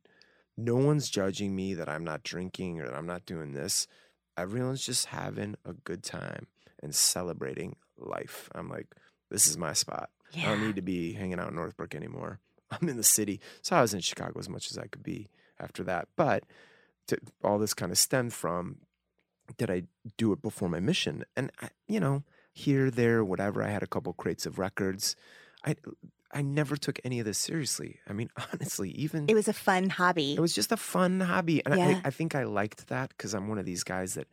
[0.60, 3.86] No one's judging me that I'm not drinking or that I'm not doing this.
[4.36, 6.48] Everyone's just having a good time
[6.82, 8.50] and celebrating life.
[8.56, 8.88] I'm like,
[9.30, 10.10] this is my spot.
[10.36, 12.40] I don't need to be hanging out in Northbrook anymore.
[12.72, 13.40] I'm in the city.
[13.62, 15.28] So I was in Chicago as much as I could be
[15.60, 16.08] after that.
[16.16, 16.42] But
[17.06, 18.78] to, all this kind of stemmed from
[19.56, 19.84] did I
[20.16, 21.24] do it before my mission?
[21.36, 23.62] And, I, you know, here, there, whatever.
[23.62, 25.14] I had a couple crates of records.
[25.64, 25.76] I,
[26.32, 28.00] I never took any of this seriously.
[28.08, 30.34] I mean, honestly, even It was a fun hobby.
[30.34, 31.64] it was just a fun hobby.
[31.64, 32.00] And Yeah.
[32.04, 34.28] I, I think I liked that because I'm one of these guys that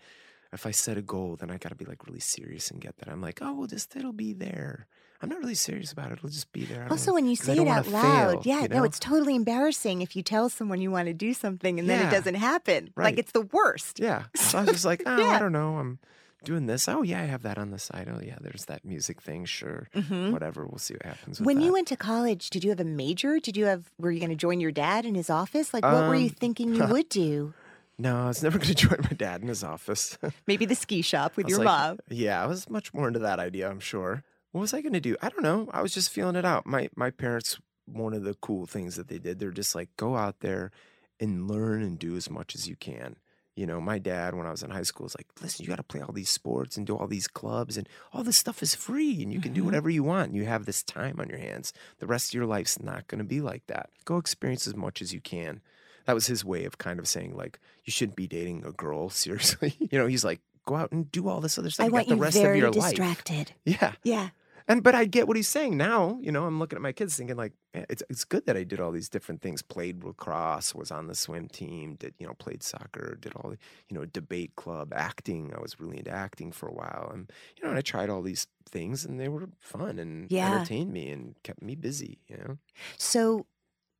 [0.53, 2.97] if I set a goal, then I got to be like really serious and get
[2.97, 3.09] that.
[3.09, 4.87] I'm like, oh, well, just it'll be there.
[5.21, 6.17] I'm not really serious about it.
[6.17, 6.87] It'll just be there.
[6.89, 10.01] Also, know, when you say it out loud, fail, yeah, you no, it's totally embarrassing
[10.01, 12.91] if you tell someone you want to do something and then it doesn't happen.
[12.97, 13.99] Like it's the worst.
[13.99, 14.23] Yeah.
[14.35, 15.29] So I was just like, oh, Yeah.
[15.29, 15.77] I don't know.
[15.77, 15.99] I'm
[16.45, 16.87] doing this.
[16.87, 18.07] Oh, yeah, I have that on the side.
[18.09, 19.45] Oh, yeah, there's that music thing.
[19.45, 19.89] Sure.
[19.93, 20.31] Mhm.
[20.31, 20.65] Whatever.
[20.65, 21.39] We'll see what happens.
[21.39, 23.39] With When you went to college, did you have a major?
[23.39, 25.73] Did you have were you going to join your dad in his office?
[25.73, 27.53] Like what were you Um, thinking you would do?
[27.97, 30.17] no, I was never going to join my dad in his office.
[30.47, 31.99] Maybe the ski shop with your like, mom.
[32.09, 34.23] Yeah, I was much more into that idea, I'm sure.
[34.51, 35.15] What was I going to do?
[35.21, 35.69] I don't know.
[35.73, 36.65] I was just feeling it out.
[36.65, 40.15] My my parents one of the cool things that they did, they're just like go
[40.15, 40.71] out there
[41.19, 43.15] and learn and do as much as you can.
[43.55, 45.77] You know, my dad when I was in high school was like, "Listen, you got
[45.77, 48.75] to play all these sports and do all these clubs and all this stuff is
[48.75, 49.65] free and you can do Mm-hmm.
[49.67, 50.33] whatever you want.
[50.33, 51.71] You have this time on your hands.
[51.99, 53.89] The rest of your life's not going to be like that.
[54.03, 55.61] Go experience as much as you can."
[56.05, 59.09] That was his way of kind of saying like, "You shouldn't be dating a girl
[59.23, 61.85] seriously." you know, he's like, "Go out and do all this other stuff.
[61.85, 63.53] I You want got the you rest very of your life." distracted.
[63.63, 63.93] Yeah.
[64.03, 64.29] Yeah.
[64.67, 66.17] And but I get what he's saying now.
[66.21, 68.63] You know, I'm looking at my kids thinking like, "Man, it's it's good that I
[68.63, 69.61] did all these different things.
[69.61, 73.57] Played lacrosse, was on the swim team, did you know, played soccer, did all the
[73.89, 75.53] you know, debate club, acting.
[75.55, 78.23] I was really into acting for a while, and you know, and I tried all
[78.23, 80.41] these things, and they were fun and Yeah.
[80.41, 82.21] entertained me and kept me busy.
[82.27, 82.57] You know,
[82.97, 83.47] So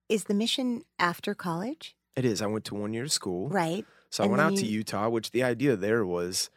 [0.10, 1.96] is the mission after college?
[2.16, 2.42] it is.
[2.42, 3.88] I went to one year of school, Right.
[4.12, 6.50] so I And went out to Utah, which the idea there was,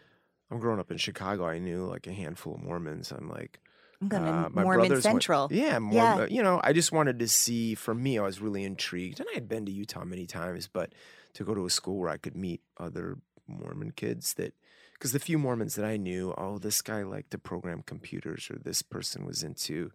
[0.51, 1.47] I'm growing up in Chicago.
[1.47, 3.13] I knew like a handful of Mormons.
[3.13, 3.61] I'm like.
[4.01, 5.49] I'm going to Uh, my Mormon brothers went- Central.
[5.51, 6.27] yeah, Mormon, Yeah.
[6.27, 7.75] You know, I just wanted to see.
[7.75, 10.93] For me, I was really intrigued, and I had been to Utah many times, but
[11.35, 14.55] to go to a school where I could meet other Mormon kids that,
[14.95, 18.59] because the few Mormons that I knew, oh, this guy liked to program computers, or
[18.59, 19.91] this person was into.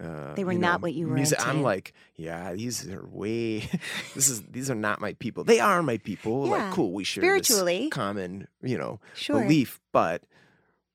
[0.00, 1.44] Uh, They were you not know, what you were music.
[1.44, 3.68] I'm like, yeah, these are way.
[4.14, 5.42] this is these are not my people.
[5.42, 6.46] They are my people.
[6.46, 7.78] Yeah, Like, cool, we share spiritually.
[7.84, 9.40] this common, you know, Sure.
[9.42, 10.22] belief, but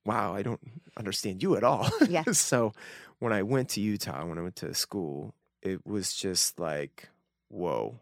[0.06, 0.62] wow, I don't
[0.98, 1.90] understand you at all.
[2.08, 2.24] Yeah.
[2.32, 2.74] so
[3.20, 7.10] when I went to Utah, when I went to school, it was just like,
[7.50, 8.00] whoa.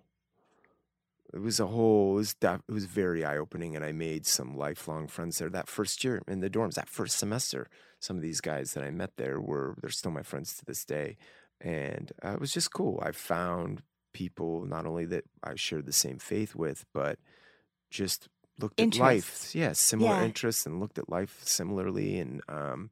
[1.34, 3.76] It was a whole, it was, def- it was very eye opening.
[3.76, 7.18] And I made some lifelong friends there that first year in the dorms, that first
[7.18, 7.68] semester.
[8.00, 10.86] Some of these guys that I met there were, they're still my friends to this
[10.86, 11.18] day.
[11.60, 13.02] And uh, it was just cool.
[13.04, 13.82] I found
[14.14, 17.18] people not only that I shared the same faith with, but
[17.90, 18.28] just
[18.60, 19.54] looked at life.
[19.54, 20.26] Yeah, similar Yeah.
[20.26, 22.20] interests and looked at life similarly.
[22.20, 22.90] And, um,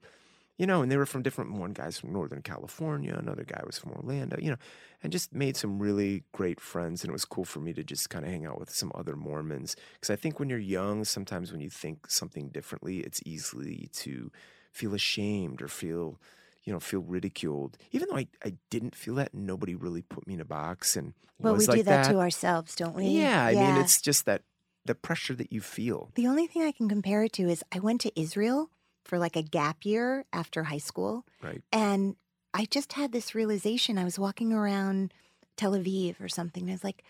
[0.58, 3.80] you know, and they were from different, one guy's from Northern California, another guy was
[3.80, 4.58] from Orlando, you know,
[5.02, 7.04] and just made some really great friends.
[7.04, 9.16] And it was cool for me to just kind of hang out with some other
[9.16, 9.76] Mormons.
[9.94, 14.32] Because I think when you're young, sometimes when you think something differently, it's easily to
[14.72, 16.20] feel ashamed or feel,
[16.64, 17.78] you know, feel ridiculed.
[17.92, 21.14] Even though I, I didn't feel that, nobody really put me in a box and
[21.40, 23.08] Well, was we like do that, to ourselves, don't we?
[23.08, 24.44] Yeah, I mean, it's just that
[24.86, 26.12] the pressure that you feel.
[26.16, 28.70] The only thing I can compare it to is I went to Israel
[29.04, 31.26] for like a gap year after high school.
[31.42, 31.62] Right.
[31.72, 32.16] And
[32.54, 33.98] I just had this realization.
[33.98, 35.14] I was walking around
[35.58, 36.64] Tel Aviv or something.
[36.64, 37.04] And I was like,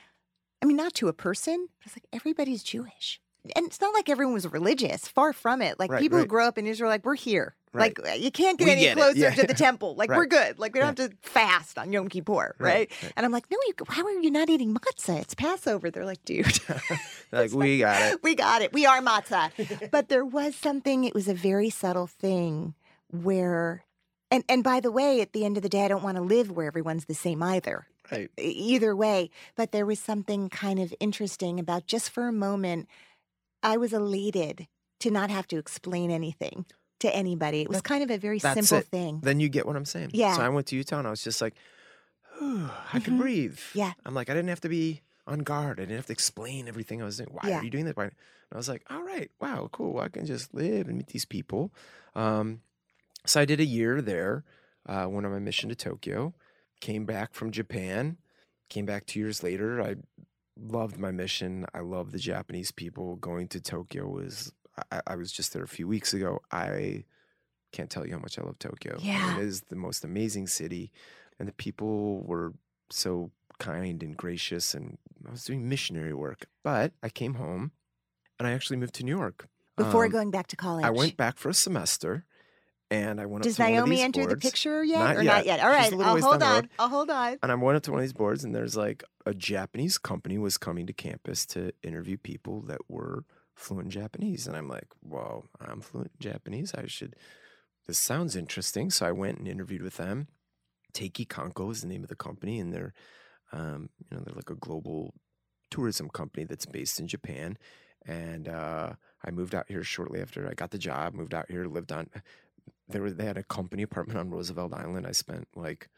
[0.61, 3.19] I mean, not to a person, but it's like everybody's Jewish.
[3.55, 5.79] And it's not like everyone was religious, far from it.
[5.79, 6.29] Like Right, people who right.
[6.29, 7.55] grow up in Israel, like, we're here.
[7.73, 7.97] Right.
[7.97, 9.33] Like, uh, you can't get We any get closer yeah.
[9.33, 9.95] to the temple.
[9.95, 10.59] Like, we're good.
[10.59, 12.91] Like, we don't have to fast on Yom Kippur, right?
[13.15, 15.21] And I'm like, no, you, how are you not eating matzah?
[15.21, 15.89] It's Passover.
[15.89, 16.59] They're like, dude.
[17.31, 18.23] Like, we got it.
[18.23, 18.73] we got it.
[18.73, 19.89] We are matzah.
[19.89, 22.75] but there was something, it was a very subtle thing
[23.09, 23.85] where,
[24.29, 26.23] and, and by the way, at the end of the day, I don't want to
[26.23, 27.87] live where everyone's the same either.
[28.11, 28.29] Right.
[28.37, 29.29] Either way.
[29.55, 32.89] But there was something kind of interesting about just for a moment,
[33.63, 34.67] I was elated
[35.01, 36.65] to not have to explain anything.
[36.99, 37.61] to anybody.
[37.61, 38.85] It was kind of a very simple it.
[38.85, 39.21] thing.
[39.23, 40.11] Then you get what I'm saying.
[40.13, 40.35] Yeah.
[40.35, 41.55] So I went to Utah and I was just like,
[42.37, 43.17] "Whew, I can Mhm.
[43.17, 43.57] breathe.
[43.73, 43.93] Yeah.
[44.05, 45.79] I'm like, I didn't have to be on guard.
[45.79, 47.29] I didn't have to explain everything I was doing.
[47.31, 47.59] Why Yeah.
[47.59, 47.97] are you doing that?
[47.97, 48.03] Why?
[48.03, 48.13] And
[48.51, 49.97] I was like, all right, wow, cool.
[49.99, 51.73] I can just live and meet these people.
[52.13, 52.61] Um,
[53.25, 54.43] so I did a year there,
[54.85, 56.35] uh, went on my mission to Tokyo,
[56.81, 58.17] came back from Japan,
[58.69, 59.81] came back two years later.
[59.81, 59.95] I
[60.61, 61.65] loved my mission.
[61.73, 63.15] I love the Japanese people.
[63.17, 64.51] Going to Tokyo was,
[64.91, 66.39] I, I was just there a few weeks ago.
[66.51, 67.05] I
[67.71, 68.97] can't tell you how much I love Tokyo.
[68.99, 69.37] Yeah.
[69.37, 70.91] it is the most amazing city.
[71.39, 72.53] And the people were
[72.89, 74.73] so kind and gracious.
[74.73, 74.97] And
[75.27, 76.45] I was doing missionary work.
[76.63, 77.71] But I came home
[78.37, 79.47] and I actually moved to New York.
[79.77, 80.85] Before Um, going back to college.
[80.85, 82.25] I went back for a semester
[82.91, 85.23] and I went Does up to one of Naomi enter the picture yet Not or
[85.23, 85.33] yet.
[85.33, 85.59] not yet?
[85.61, 86.69] All right, I'll hold on.
[86.77, 87.37] I'll hold on.
[87.41, 90.37] And I went up to one of these boards, and there's like a Japanese company
[90.37, 93.23] was coming to campus to interview people that were
[93.55, 94.45] fluent in Japanese.
[94.45, 96.73] And I'm like, well, I'm fluent in Japanese.
[96.75, 97.15] I should,
[97.87, 98.89] this sounds interesting.
[98.89, 100.27] So I went and interviewed with them.
[100.93, 102.93] Teiki Kanko is the name of the company, and they're,
[103.53, 105.13] um, you know, they're like a global
[105.69, 107.57] tourism company that's based in Japan.
[108.05, 111.13] And uh, I moved out here shortly after I got the job.
[111.13, 112.09] Moved out here, lived on.
[112.91, 115.05] There were they had a company apartment on Roosevelt Island.
[115.07, 115.89] I spent like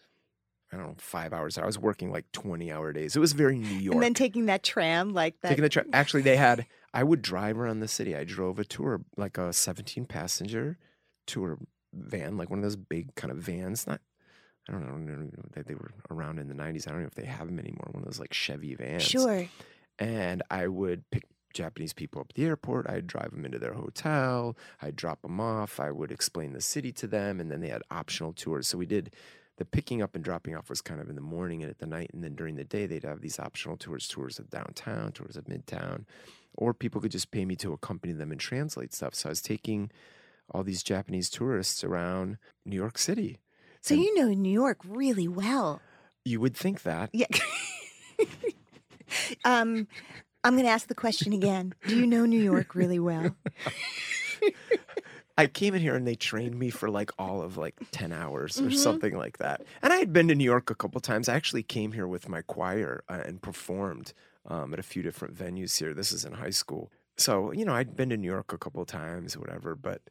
[0.72, 1.58] I don't know five hours.
[1.58, 3.16] I was working like twenty hour days.
[3.16, 3.94] It was very New York.
[3.96, 5.50] And then taking that tram like that.
[5.50, 6.66] Taking the tra- actually they had.
[6.94, 8.16] I would drive around the city.
[8.16, 10.78] I drove a tour like a seventeen passenger
[11.28, 11.58] tour
[11.94, 13.86] van, like one of those big kind of vans.
[13.88, 14.02] Not.
[14.70, 14.88] I don't know.
[14.88, 16.88] I don't know that they were around in the '90s.
[16.88, 17.90] I don't know if they have them anymore.
[17.92, 19.48] One of those like Chevy vans Sure.
[20.00, 21.24] and I would pick
[21.54, 22.90] Japanese people up at the airport.
[22.90, 24.58] I'd drive them into their hotel.
[24.82, 25.80] I'd drop them off.
[25.80, 28.68] I would explain the city to them, and then they had optional tours.
[28.68, 29.14] So we did
[29.58, 31.86] the picking up and dropping off was kind of in the morning and at the
[31.86, 35.38] night, and then during the day they'd have these optional tours, tours of downtown, tours
[35.38, 36.06] of midtown,
[36.56, 39.14] or people could just pay me to accompany them and translate stuff.
[39.14, 39.92] So I was taking
[40.50, 43.40] all these Japanese tourists around New York City.
[43.82, 45.82] So And you know New York really well.
[46.26, 47.10] you would think that.
[47.14, 47.28] Yeah.
[49.46, 49.88] um,
[50.44, 51.74] I'm going to ask the question again.
[51.88, 53.36] Do you know New York really well?
[55.38, 58.60] I came in here and they trained me for like all of like 10 hours
[58.60, 58.76] or Mhm.
[58.76, 59.62] something like that.
[59.82, 61.28] And I had been to New York a couple times.
[61.28, 64.14] I actually came here with my choir uh, and performed
[64.46, 65.94] um, at a few different venues here.
[65.94, 66.92] This is in high school.
[67.18, 70.02] So, you know, I'd been to New York a couple times, whatever, but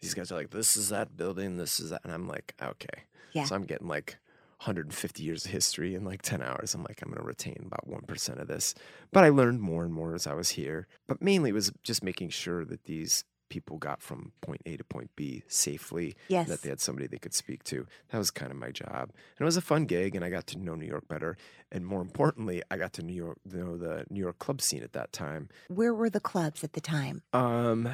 [0.00, 2.00] these guys are like, this is that building, this is that.
[2.02, 3.04] And I'm like, okay.
[3.32, 3.44] Yeah.
[3.44, 4.16] So I'm getting like
[4.59, 6.73] 150 years of history in like 10 hours.
[6.75, 8.75] I'm like, I'm going to retain about 1% of this.
[9.11, 10.87] But I learned more and more as I was here.
[11.07, 14.83] But mainly it was just making sure that these people got from point A to
[14.83, 16.49] point B safely, Yes.
[16.49, 17.87] that they had somebody they could speak to.
[18.11, 19.09] That was kind of my job.
[19.13, 21.35] And it was a fun gig, and I got to know New York better.
[21.71, 24.91] And more importantly, I got to New York, know the New York club scene at
[24.93, 25.49] that time.
[25.69, 27.23] Where were the clubs at the time?
[27.33, 27.89] Um,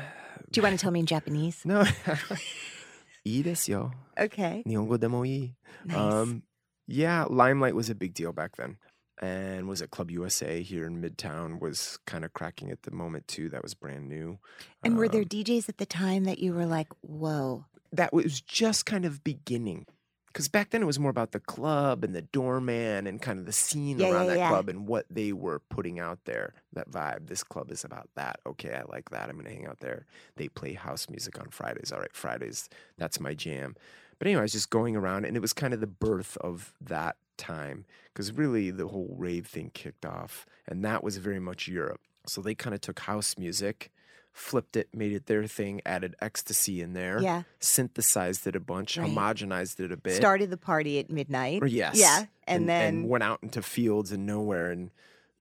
[0.51, 1.61] Do you want to tell me in Japanese?
[1.63, 1.85] no.
[3.23, 3.91] いいですよ。
[4.17, 4.61] Okay.
[4.67, 5.53] 日本語でもいい。
[5.87, 5.95] Nice.
[5.97, 6.41] Um,
[6.90, 8.78] yeah, Limelight was a big deal back then.
[9.22, 13.28] And was it Club USA here in Midtown was kind of cracking at the moment
[13.28, 13.50] too.
[13.50, 14.38] That was brand new.
[14.84, 17.66] and were there Um, DJs at the time that you were like, whoa?
[17.92, 19.86] that was just kind of beginning.
[20.28, 23.46] Because back then it was more about the club and the doorman and kind of
[23.46, 24.48] the scene Yeah, around yeah, that yeah.
[24.50, 26.54] club and what they were putting out there.
[26.74, 27.28] That vibe.
[27.28, 28.40] This club is about that.
[28.46, 29.28] Okay, I like that.
[29.28, 30.06] I'm going to hang out there.
[30.36, 31.92] They play house music on Fridays.
[31.92, 33.74] All right, Fridays, that's my jam.
[34.20, 36.72] But anyway, I was just going around and it was kind of the birth of
[36.80, 37.86] that time.
[38.12, 40.46] Because really the whole rave thing kicked off.
[40.68, 42.00] And that was very much Europe.
[42.26, 43.90] So they kind of took house music,
[44.32, 47.42] flipped it, made it their thing, added ecstasy in there Yeah.
[47.60, 49.10] synthesized it a bunch, Right.
[49.10, 50.16] homogenized it a bit.
[50.16, 51.62] Started the party at midnight.
[51.62, 51.98] Or yes.
[51.98, 52.26] Yeah.
[52.46, 54.90] And, then, went out into fields and nowhere and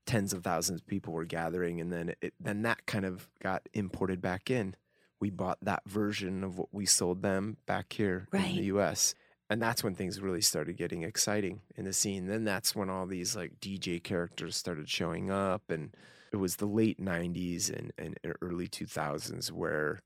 [0.05, 3.67] tens of thousands of people were gathering and then it then that kind of got
[3.73, 4.75] imported back in.
[5.19, 9.15] We bought that version of what we sold them back here in the US.
[9.49, 12.27] And that's when things really started getting exciting in the scene.
[12.27, 15.95] Then that's when all these like DJ characters started showing up and
[16.31, 19.99] it was the late 90s and, and early 2000s where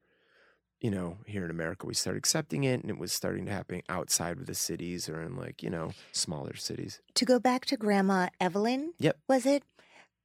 [0.79, 3.81] you know, here in America, we started accepting it, and it was starting to happen
[3.87, 6.99] outside of the cities or in like you know smaller cities.
[7.15, 9.17] to go back to Grandma Evelyn, Yep.
[9.29, 9.63] was it?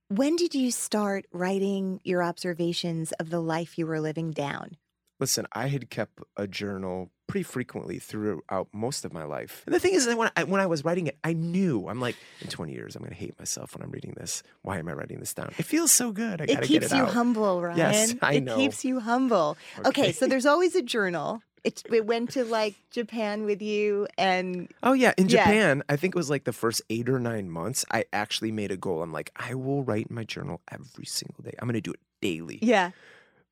[0.08, 4.78] When did you start writing your observations of the life you were living down?
[5.20, 9.64] Listen, I had kept a journal pretty frequently throughout most of my life.
[9.66, 12.00] And the thing is that when I, when I was writing it, I knew I'm
[12.00, 14.42] like, in 20 years, I'm going to hate myself when I'm reading this.
[14.62, 15.50] Why am I writing this down?
[15.58, 16.40] It feels so good.
[16.40, 17.10] I got It to get keeps it you out.
[17.12, 17.76] humble, Ryan.
[17.76, 18.56] Yes, I it know.
[18.56, 19.58] keeps you humble.
[19.84, 20.12] Okay.
[20.12, 21.42] so there's always a journal.
[21.64, 25.44] It, it went to like Japan with you, and Oh yeah, in Yeah.
[25.44, 27.84] Japan, I think it was like the first eight or nine months.
[27.90, 29.02] I actually made a goal.
[29.02, 31.54] I'm like, I will write in my journal every single day.
[31.58, 32.58] I'm going to do it daily.
[32.62, 32.90] yeah,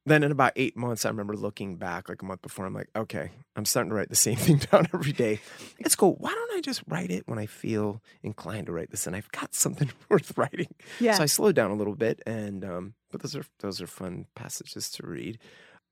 [0.08, 2.64] then in about eight months, I remember looking back like a month before.
[2.64, 5.40] I'm like, okay, I'm starting to write the same thing down every day.
[5.80, 6.14] It's cool.
[6.20, 9.08] Why don't I just write it when I feel inclined to write this?
[9.08, 10.68] And I've got something worth writing.
[11.00, 11.14] Yeah.
[11.14, 14.26] So I slowed down a little bit, and um, but those are those are fun
[14.36, 15.38] passages to read.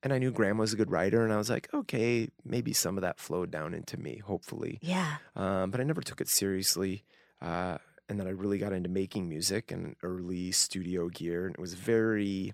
[0.04, 2.98] And I knew Graham was a good writer, and I was like, okay, maybe some
[2.98, 4.78] of that flowed down into me, hopefully.
[4.82, 5.16] Yeah.
[5.34, 7.04] Um, but I never took it seriously.
[7.40, 7.78] Uh,
[8.10, 11.72] and then I really got into making music and early studio gear, and it was
[11.72, 12.52] very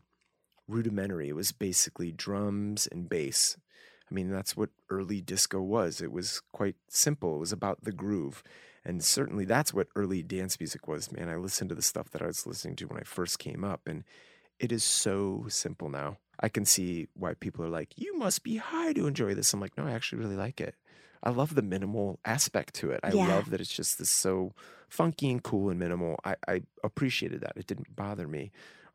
[0.68, 1.28] rudimentary.
[1.28, 3.56] It was basically drums and bass.
[4.08, 6.00] I mean, that's what early disco was.
[6.00, 7.34] It was quite simple.
[7.34, 8.44] It was about the groove.
[8.84, 11.28] And certainly that's what early dance music was, man.
[11.28, 13.88] I listened to the stuff that I was listening to when I first came up,
[13.88, 14.04] and
[14.60, 16.18] it is so simple now.
[16.40, 19.52] I can see why people are like, you must be high to enjoy this.
[19.52, 20.74] I'm like, no, I actually really like it.
[21.22, 23.00] I love the minimal aspect to it.
[23.04, 23.28] I Yeah.
[23.28, 24.52] love that it's just this so
[24.88, 26.16] funky and cool and minimal.
[26.24, 27.52] I, I appreciated that.
[27.56, 28.52] It didn't bother me.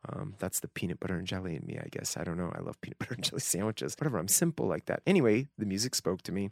[0.10, 2.18] Um, that's the peanut butter and jelly in me, I guess.
[2.18, 2.52] I don't know.
[2.56, 3.96] I love peanut butter and jelly sandwiches.
[4.00, 4.18] Whatever.
[4.18, 5.02] I'm simple like that.
[5.06, 6.50] Anyway, the music spoke to me,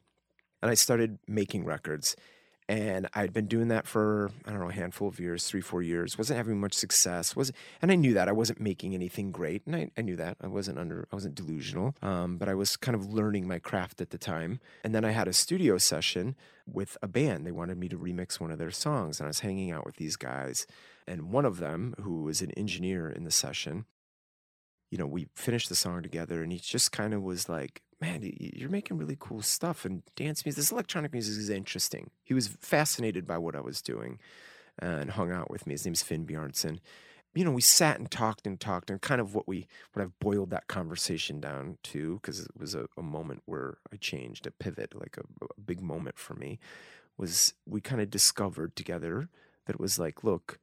[0.61, 2.15] and I started making records.
[2.69, 5.81] And I'd been doing that for I don't know a handful of years, three, four
[5.81, 6.17] years.
[6.17, 7.35] wasn't having much success.
[7.35, 7.51] was
[7.81, 10.47] and I knew that I wasn't making anything great, and I, I knew that I
[10.47, 11.95] wasn't under I wasn't delusional.
[12.01, 14.59] Um, but I was kind of learning my craft at the time.
[14.83, 16.35] And then I had a studio session
[16.65, 17.45] with a band.
[17.45, 19.97] They wanted me to remix one of their songs, and I was hanging out with
[19.97, 20.65] these guys.
[21.05, 23.85] And one of them, who was an engineer in the session,
[24.93, 28.19] you know, we finished the song together, and he just kind of was like, "Man,
[28.21, 32.49] you're making really cool stuff, and dance music, this electronic music is interesting." He was
[32.61, 34.19] fascinated by what I was doing,
[34.77, 35.73] and hung out with me.
[35.73, 36.77] His name's Finn Bjarnson.
[37.33, 40.19] You know, we sat and talked and talked, and kind of what we what I've
[40.19, 44.51] boiled that conversation down to, because it was a, a moment where I changed, a
[44.51, 46.59] pivot, like a, a big moment for me,
[47.17, 49.27] was we kind of discovered together
[49.65, 50.59] that it was like, look,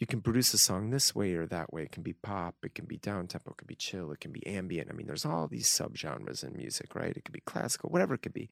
[0.00, 1.82] you can produce a song this way or that way.
[1.82, 4.32] It can be pop, it can be down tempo, it can be chill, it can
[4.32, 4.88] be ambient.
[4.90, 7.14] I mean, there's all these subgenres in music, right?
[7.14, 8.50] It could be classical, whatever it could be.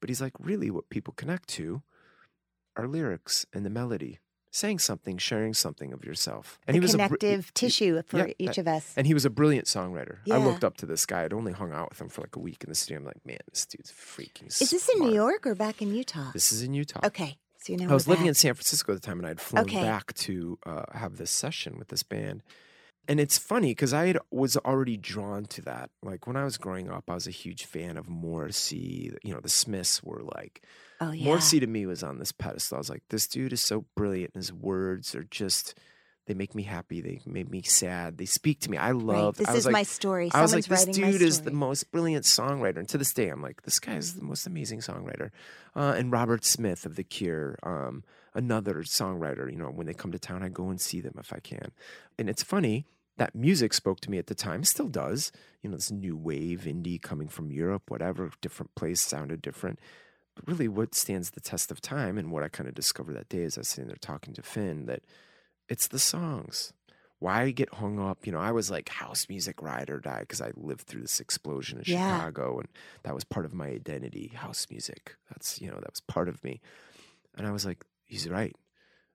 [0.00, 1.82] But he's like, really, what people connect to
[2.76, 4.18] are lyrics and the melody,
[4.50, 6.58] saying something, sharing something of yourself.
[6.66, 8.92] And the he was a br- connective tissue for yeah, each that- of us.
[8.96, 10.18] and he was a brilliant songwriter.
[10.28, 11.22] I looked up to this guy.
[11.22, 12.98] I'd only hung out with him for like a week in the studio.
[12.98, 14.48] I'm like, man, this dude's freaking.
[14.60, 15.14] Is this in New.
[15.14, 16.32] York or back in Utah?
[16.32, 17.00] This is in Utah.
[17.04, 17.38] Okay.
[17.64, 18.34] So you know I was living in.
[18.34, 19.80] San Francisco at the time, and I'd flown Okay.
[19.80, 22.42] back to uh, have this session with this band.
[23.08, 25.90] And it's funny because I had, was already drawn to that.
[26.02, 29.12] Like when I was growing up, I was a huge fan of Morrissey.
[29.22, 30.64] You know, the Smiths were like
[31.00, 31.24] Oh yeah.
[31.24, 32.76] Morrissey to me was on this pedestal.
[32.76, 34.32] I was like, this dude is so brilliant.
[34.34, 35.78] and His words are just
[36.26, 37.00] they make me happy.
[37.00, 38.16] They make me sad.
[38.16, 38.78] They speak to me.
[38.78, 39.02] I Right.
[39.02, 39.36] love.
[39.36, 40.30] This I was is like, my story.
[40.32, 42.78] I was like, this dude is the most brilliant songwriter.
[42.78, 45.30] And to this day, I'm like, this guy is the most amazing songwriter.
[45.76, 49.50] Uh, and Robert Smith of The Cure, um, another songwriter.
[49.50, 51.72] You know, when they come to town, I go and see them if I can.
[52.18, 55.30] And it's funny that music spoke to me at the time, still does.
[55.62, 59.78] You know, this new wave indie coming from Europe, whatever, different place sounded different.
[60.34, 63.28] But really, what stands the test of time and what I kind of discovered that
[63.28, 65.02] day as I was sitting there talking to Finn, that
[65.68, 66.72] it's the songs
[67.24, 68.26] why get hung up?
[68.26, 71.20] You know, I was like house music ride or die because I lived through this
[71.20, 72.18] explosion in Yeah.
[72.18, 72.68] Chicago and
[73.02, 74.32] that was part of my identity.
[74.34, 75.16] House music.
[75.30, 76.60] That's, you know, that was part of me.
[77.34, 78.54] And I was like, he's right.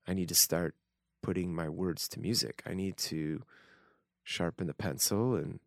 [0.07, 0.73] I need to start
[1.21, 2.63] putting my words to music.
[2.65, 3.43] I need to
[4.23, 5.59] sharpen the pencil and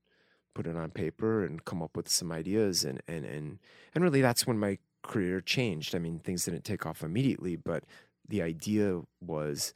[0.52, 3.58] put it on paper and come up with some ideas and and and
[3.94, 5.94] and really that's when my career changed.
[5.94, 7.84] I mean, things didn't take off immediately, but
[8.28, 9.74] the idea was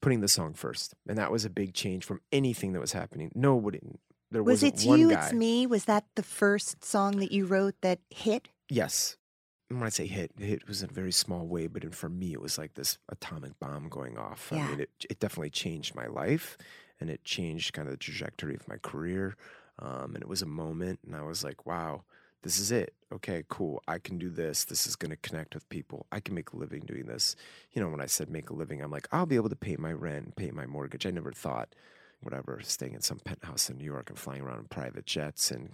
[0.00, 3.30] putting the song first, and that was a big change from anything that was happening.
[3.34, 3.80] Nobody,
[4.30, 5.24] there Was one You, guy.
[5.24, 5.66] It's Me?
[5.66, 8.48] Was that the first song that you wrote that hit?
[8.68, 9.16] Yes.
[9.68, 12.32] And When I say hit, hit was in a very small way, but for me,
[12.32, 14.50] it was like this atomic bomb going off.
[14.52, 14.66] Yeah.
[14.66, 16.56] I mean, it, it definitely changed my life
[17.00, 19.36] and it changed kind of the trajectory of my career.
[19.78, 22.04] Um, and it was a moment, and I was like, wow,
[22.42, 22.94] this is it.
[23.12, 23.82] Okay, cool.
[23.88, 24.64] I can do this.
[24.64, 26.06] This is going to connect with people.
[26.12, 27.36] I can make a living doing this.
[27.72, 29.76] You know, when I said make a living, I'm like, I'll be able to pay
[29.76, 31.06] my rent, pay my mortgage.
[31.06, 31.74] I never thought,
[32.22, 35.70] whatever, staying in some penthouse in New York and flying around in private jets and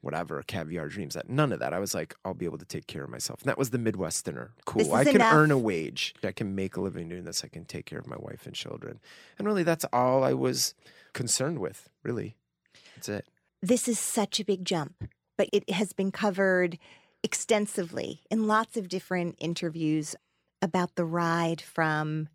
[0.00, 1.14] whatever, caviar dreams.
[1.14, 1.72] That none of that.
[1.72, 3.40] I was like, I'll be able to take care of myself.
[3.42, 4.50] And that was the Midwesterner.
[4.64, 4.92] Cool.
[4.92, 5.34] I can enough.
[5.34, 6.14] earn a wage.
[6.24, 7.44] I can make a living doing this.
[7.44, 9.00] I can take care of my wife and children.
[9.38, 10.74] And really, that's all I was
[11.12, 11.88] concerned with.
[12.02, 12.36] Really,
[12.96, 13.26] that's it.
[13.62, 15.04] This is such a big jump,
[15.40, 16.78] but it has been covered
[17.22, 20.14] extensively in lots of different interviews
[20.60, 22.28] about the ride from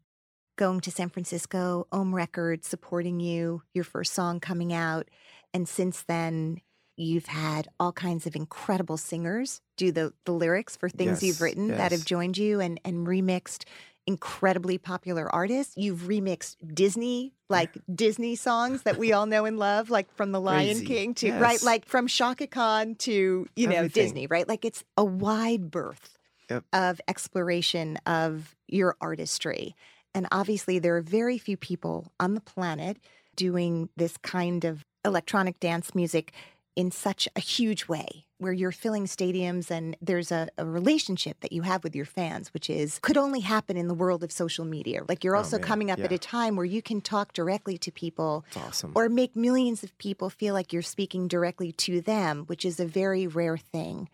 [0.57, 5.07] going to San Francisco, Ohm Records supporting you, your first song coming out.
[5.53, 6.61] And since then,
[6.97, 11.41] you've had all kinds of incredible singers do the, the lyrics for things you've Yes,
[11.41, 13.65] written that have joined you and, and remixed
[14.07, 15.75] incredibly popular artists.
[15.77, 20.41] You've remixed Disney, like Disney songs that we all know and love, like from The
[20.41, 20.85] Lion Crazy.
[20.85, 24.03] King to right, like from Chaka Khan to you know Everything.
[24.03, 24.47] Disney, right?
[24.47, 26.17] Like it's a wide berth
[26.49, 26.63] Yep.
[26.73, 29.75] of exploration of your artistry.
[30.13, 32.97] And obviously, there are very few people on the planet
[33.35, 36.33] doing this kind of electronic dance music
[36.75, 41.53] in such a huge way where you're filling stadiums and there's a, a relationship that
[41.53, 44.65] you have with your fans which is could only happen in the world of social
[44.65, 47.31] media like you're Oh, also man, coming up at a time where you can talk
[47.31, 48.91] directly to people awesome.
[48.93, 52.85] or make millions of people feel like you're speaking directly to them, which is a
[52.85, 54.09] very rare thing.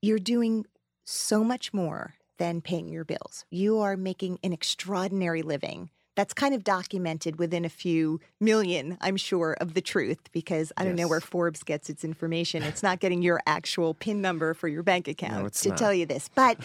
[0.00, 0.64] You're doing
[1.04, 3.44] so much more than paying your bills.
[3.50, 5.90] You are making an extraordinary living.
[6.14, 10.84] That's kind of documented within a few million, I'm sure, of the truth, because I
[10.84, 12.62] don't know where Forbes gets its information.
[12.62, 15.78] It's not getting your actual PIN number for your bank account it's to not.
[15.78, 16.28] tell you this.
[16.34, 16.58] But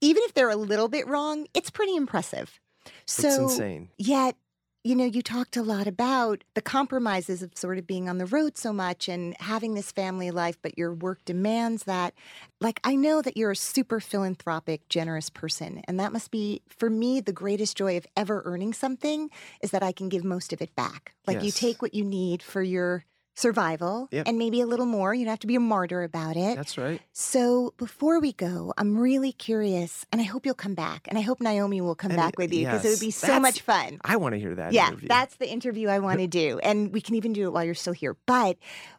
[0.00, 2.58] even if they're a little bit wrong, it's pretty impressive.
[3.06, 3.88] So it's insane.
[3.98, 4.36] Yet,
[4.84, 8.26] you know, you talked a lot about the compromises of sort of being on the
[8.26, 12.14] road so much and having this family life, but your work demands that.
[12.60, 15.82] Like, I know that you're a super philanthropic, generous person.
[15.86, 19.30] And that must be, for me, the greatest joy of ever earning something
[19.62, 21.14] is that I can give most of it back.
[21.26, 23.04] Like, you take what you need for your
[23.38, 24.26] survival Yep.
[24.26, 25.14] and maybe a little more.
[25.14, 26.56] You don't have to be a martyr about it.
[26.56, 27.00] That's right.
[27.12, 31.20] So before we go, I'm really curious, and I hope you'll come back, and I
[31.22, 33.42] hope Naomi will come And back it- with you because it would be so that's-
[33.42, 33.98] much fun.
[34.04, 35.08] I want to hear that yeah, interview.
[35.08, 37.74] that's the interview I want to do, and we can even do it while you're
[37.74, 38.16] still here.
[38.26, 38.58] But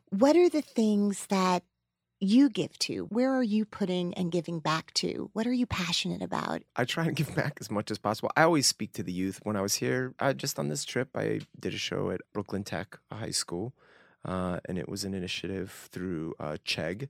[0.10, 1.64] what are the things that
[2.22, 3.06] you give to?
[3.06, 5.30] Where are you putting and giving back to?
[5.34, 6.64] What are you passionate about?
[6.76, 8.30] I try and give back as much as possible.
[8.36, 9.40] I always speak to the youth.
[9.44, 12.64] When I was here, uh, just on this trip, I did a show at Brooklyn
[12.66, 13.74] Tech, a high school,
[14.30, 17.10] uh, and it was an initiative through uh, Chegg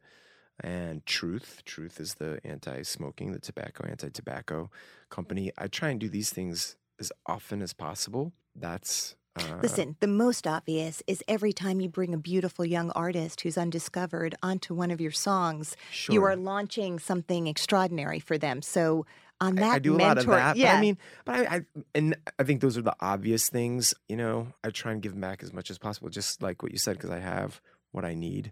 [0.62, 1.64] and Truth.
[1.66, 4.70] Truth is the anti-smoking, the tobacco, anti-tobacco
[5.10, 5.52] company.
[5.58, 8.32] I try and do these things as often as possible.
[8.56, 13.42] That's uh, Listen, the most obvious is every time you bring a beautiful young artist
[13.42, 15.76] who's undiscovered onto one of your songs,
[16.10, 18.62] you are launching something extraordinary for them.
[18.62, 19.06] So
[19.42, 20.58] on that I, I do mentor, a lot of that.
[20.58, 21.62] yeah, But I mean, but I, I
[21.96, 23.94] and I think those are the obvious things.
[24.08, 26.78] You know, I try and give back as much as possible, just like what you
[26.78, 27.62] said, because I have
[27.92, 28.52] what I need,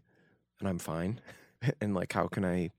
[0.60, 1.20] and I'm fine.
[1.82, 2.72] and like, how can I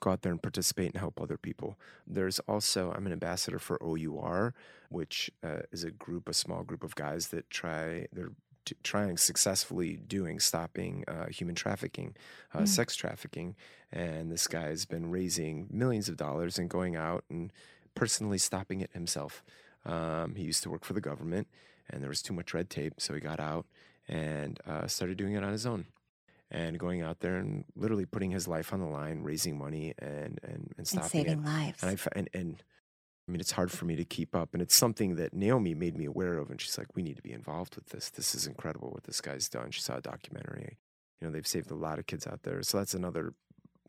[0.00, 1.76] go out there and participate and help other people?
[2.06, 4.54] There's also I'm an ambassador for OUR,
[4.88, 8.32] which uh, is a group, a small group of guys that try they're
[8.70, 12.14] t- trying successfully doing stopping uh, human trafficking,
[12.54, 12.68] uh, Mm.
[12.68, 13.56] sex trafficking,
[13.92, 17.52] and this guy's been raising millions of dollars and going out and
[17.94, 19.42] personally stopping it himself.
[19.84, 21.48] Um, he used to work for the government,
[21.88, 23.66] and there was too much red tape, so he got out
[24.08, 25.86] and uh, started doing it on his own.
[26.52, 30.40] And going out there and literally putting his life on the line, raising money and
[30.42, 31.10] and, and and stopping it.
[31.28, 31.80] saving lives.
[31.82, 32.62] And I and, and
[33.30, 35.96] I mean, it's hard for me to keep up, and it's something that Naomi made
[35.96, 36.50] me aware of.
[36.50, 38.10] And she's like, "We need to be involved with this.
[38.10, 40.78] This is incredible what this guy's done." She saw a documentary.
[41.20, 43.34] You know, they've saved a lot of kids out there, so that's another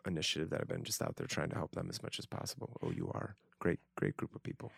[0.06, 2.78] initiative that I've been just out there trying to help them as much as possible.
[2.84, 3.36] Oh, you are.
[3.60, 4.72] great, great group of people.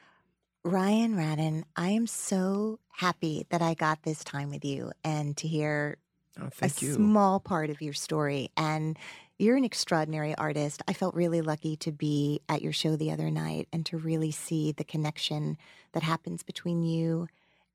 [0.64, 5.47] Ryan Raddon, I am so happy that I got this time with you and to
[5.47, 5.97] hear
[6.39, 6.93] Oh, a you.
[6.93, 8.49] small part of your story.
[8.57, 8.97] And
[9.43, 10.81] you're an extraordinary artist.
[10.87, 14.31] I felt really lucky to be at your show the other night and to really
[14.31, 15.57] see the connection
[15.91, 17.27] that happens between you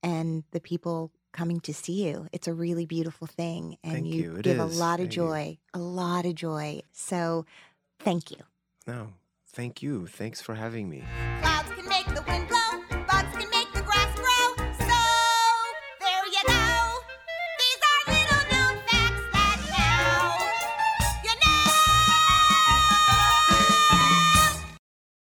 [0.03, 2.27] and the people coming to see you.
[2.33, 3.77] It's a really beautiful thing.
[3.85, 4.43] And Thank you, you.
[4.43, 5.23] Give a lot of Thank you.
[5.23, 6.81] joy, a lot of joy.
[6.93, 7.45] So
[7.99, 8.39] thank you.
[8.87, 9.13] no,
[9.47, 10.07] thank you.
[10.07, 11.05] Thanks for having me.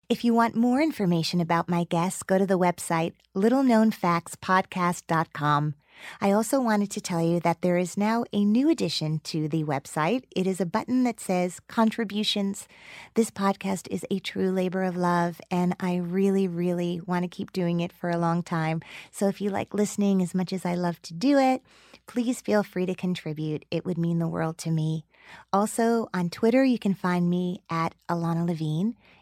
[0.09, 5.73] If you want more information about my guests, go to the website littleknownfactspodcast.com.
[6.21, 9.65] I also wanted to tell you that there is now a new addition to the
[9.65, 10.23] website.
[10.33, 12.69] It is a button that says contributions.
[13.15, 17.51] This podcast is a true labor of love, and I really, really want to keep
[17.51, 18.81] doing it for a long time.
[19.11, 21.63] So if you like listening as much as I love to do it,
[22.05, 23.65] please feel free to contribute.
[23.69, 25.03] It would mean the world to me.
[25.51, 28.95] Also, on Twitter, you can find me at Ilana Levine.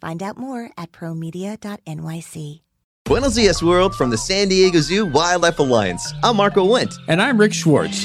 [0.00, 2.60] Find out more at promedia.nyc.
[3.04, 6.12] Buenos dias, world, from the San Diego Zoo Wildlife Alliance.
[6.22, 6.94] I'm Marco Wendt.
[7.08, 8.04] And I'm Rick Schwartz.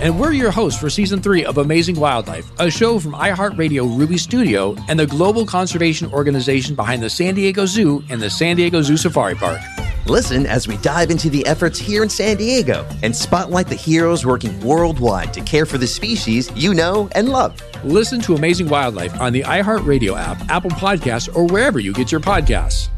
[0.00, 4.16] And we're your hosts for season three of Amazing Wildlife, a show from iHeartRadio Ruby
[4.16, 8.80] Studio and the global conservation organization behind the San Diego Zoo and the San Diego
[8.80, 9.60] Zoo Safari Park.
[10.06, 14.26] Listen as we dive into the efforts here in San Diego and spotlight the heroes
[14.26, 17.60] working worldwide to care for the species you know and love.
[17.84, 22.20] Listen to Amazing Wildlife on the iHeartRadio app, Apple Podcasts, or wherever you get your
[22.20, 22.88] podcasts.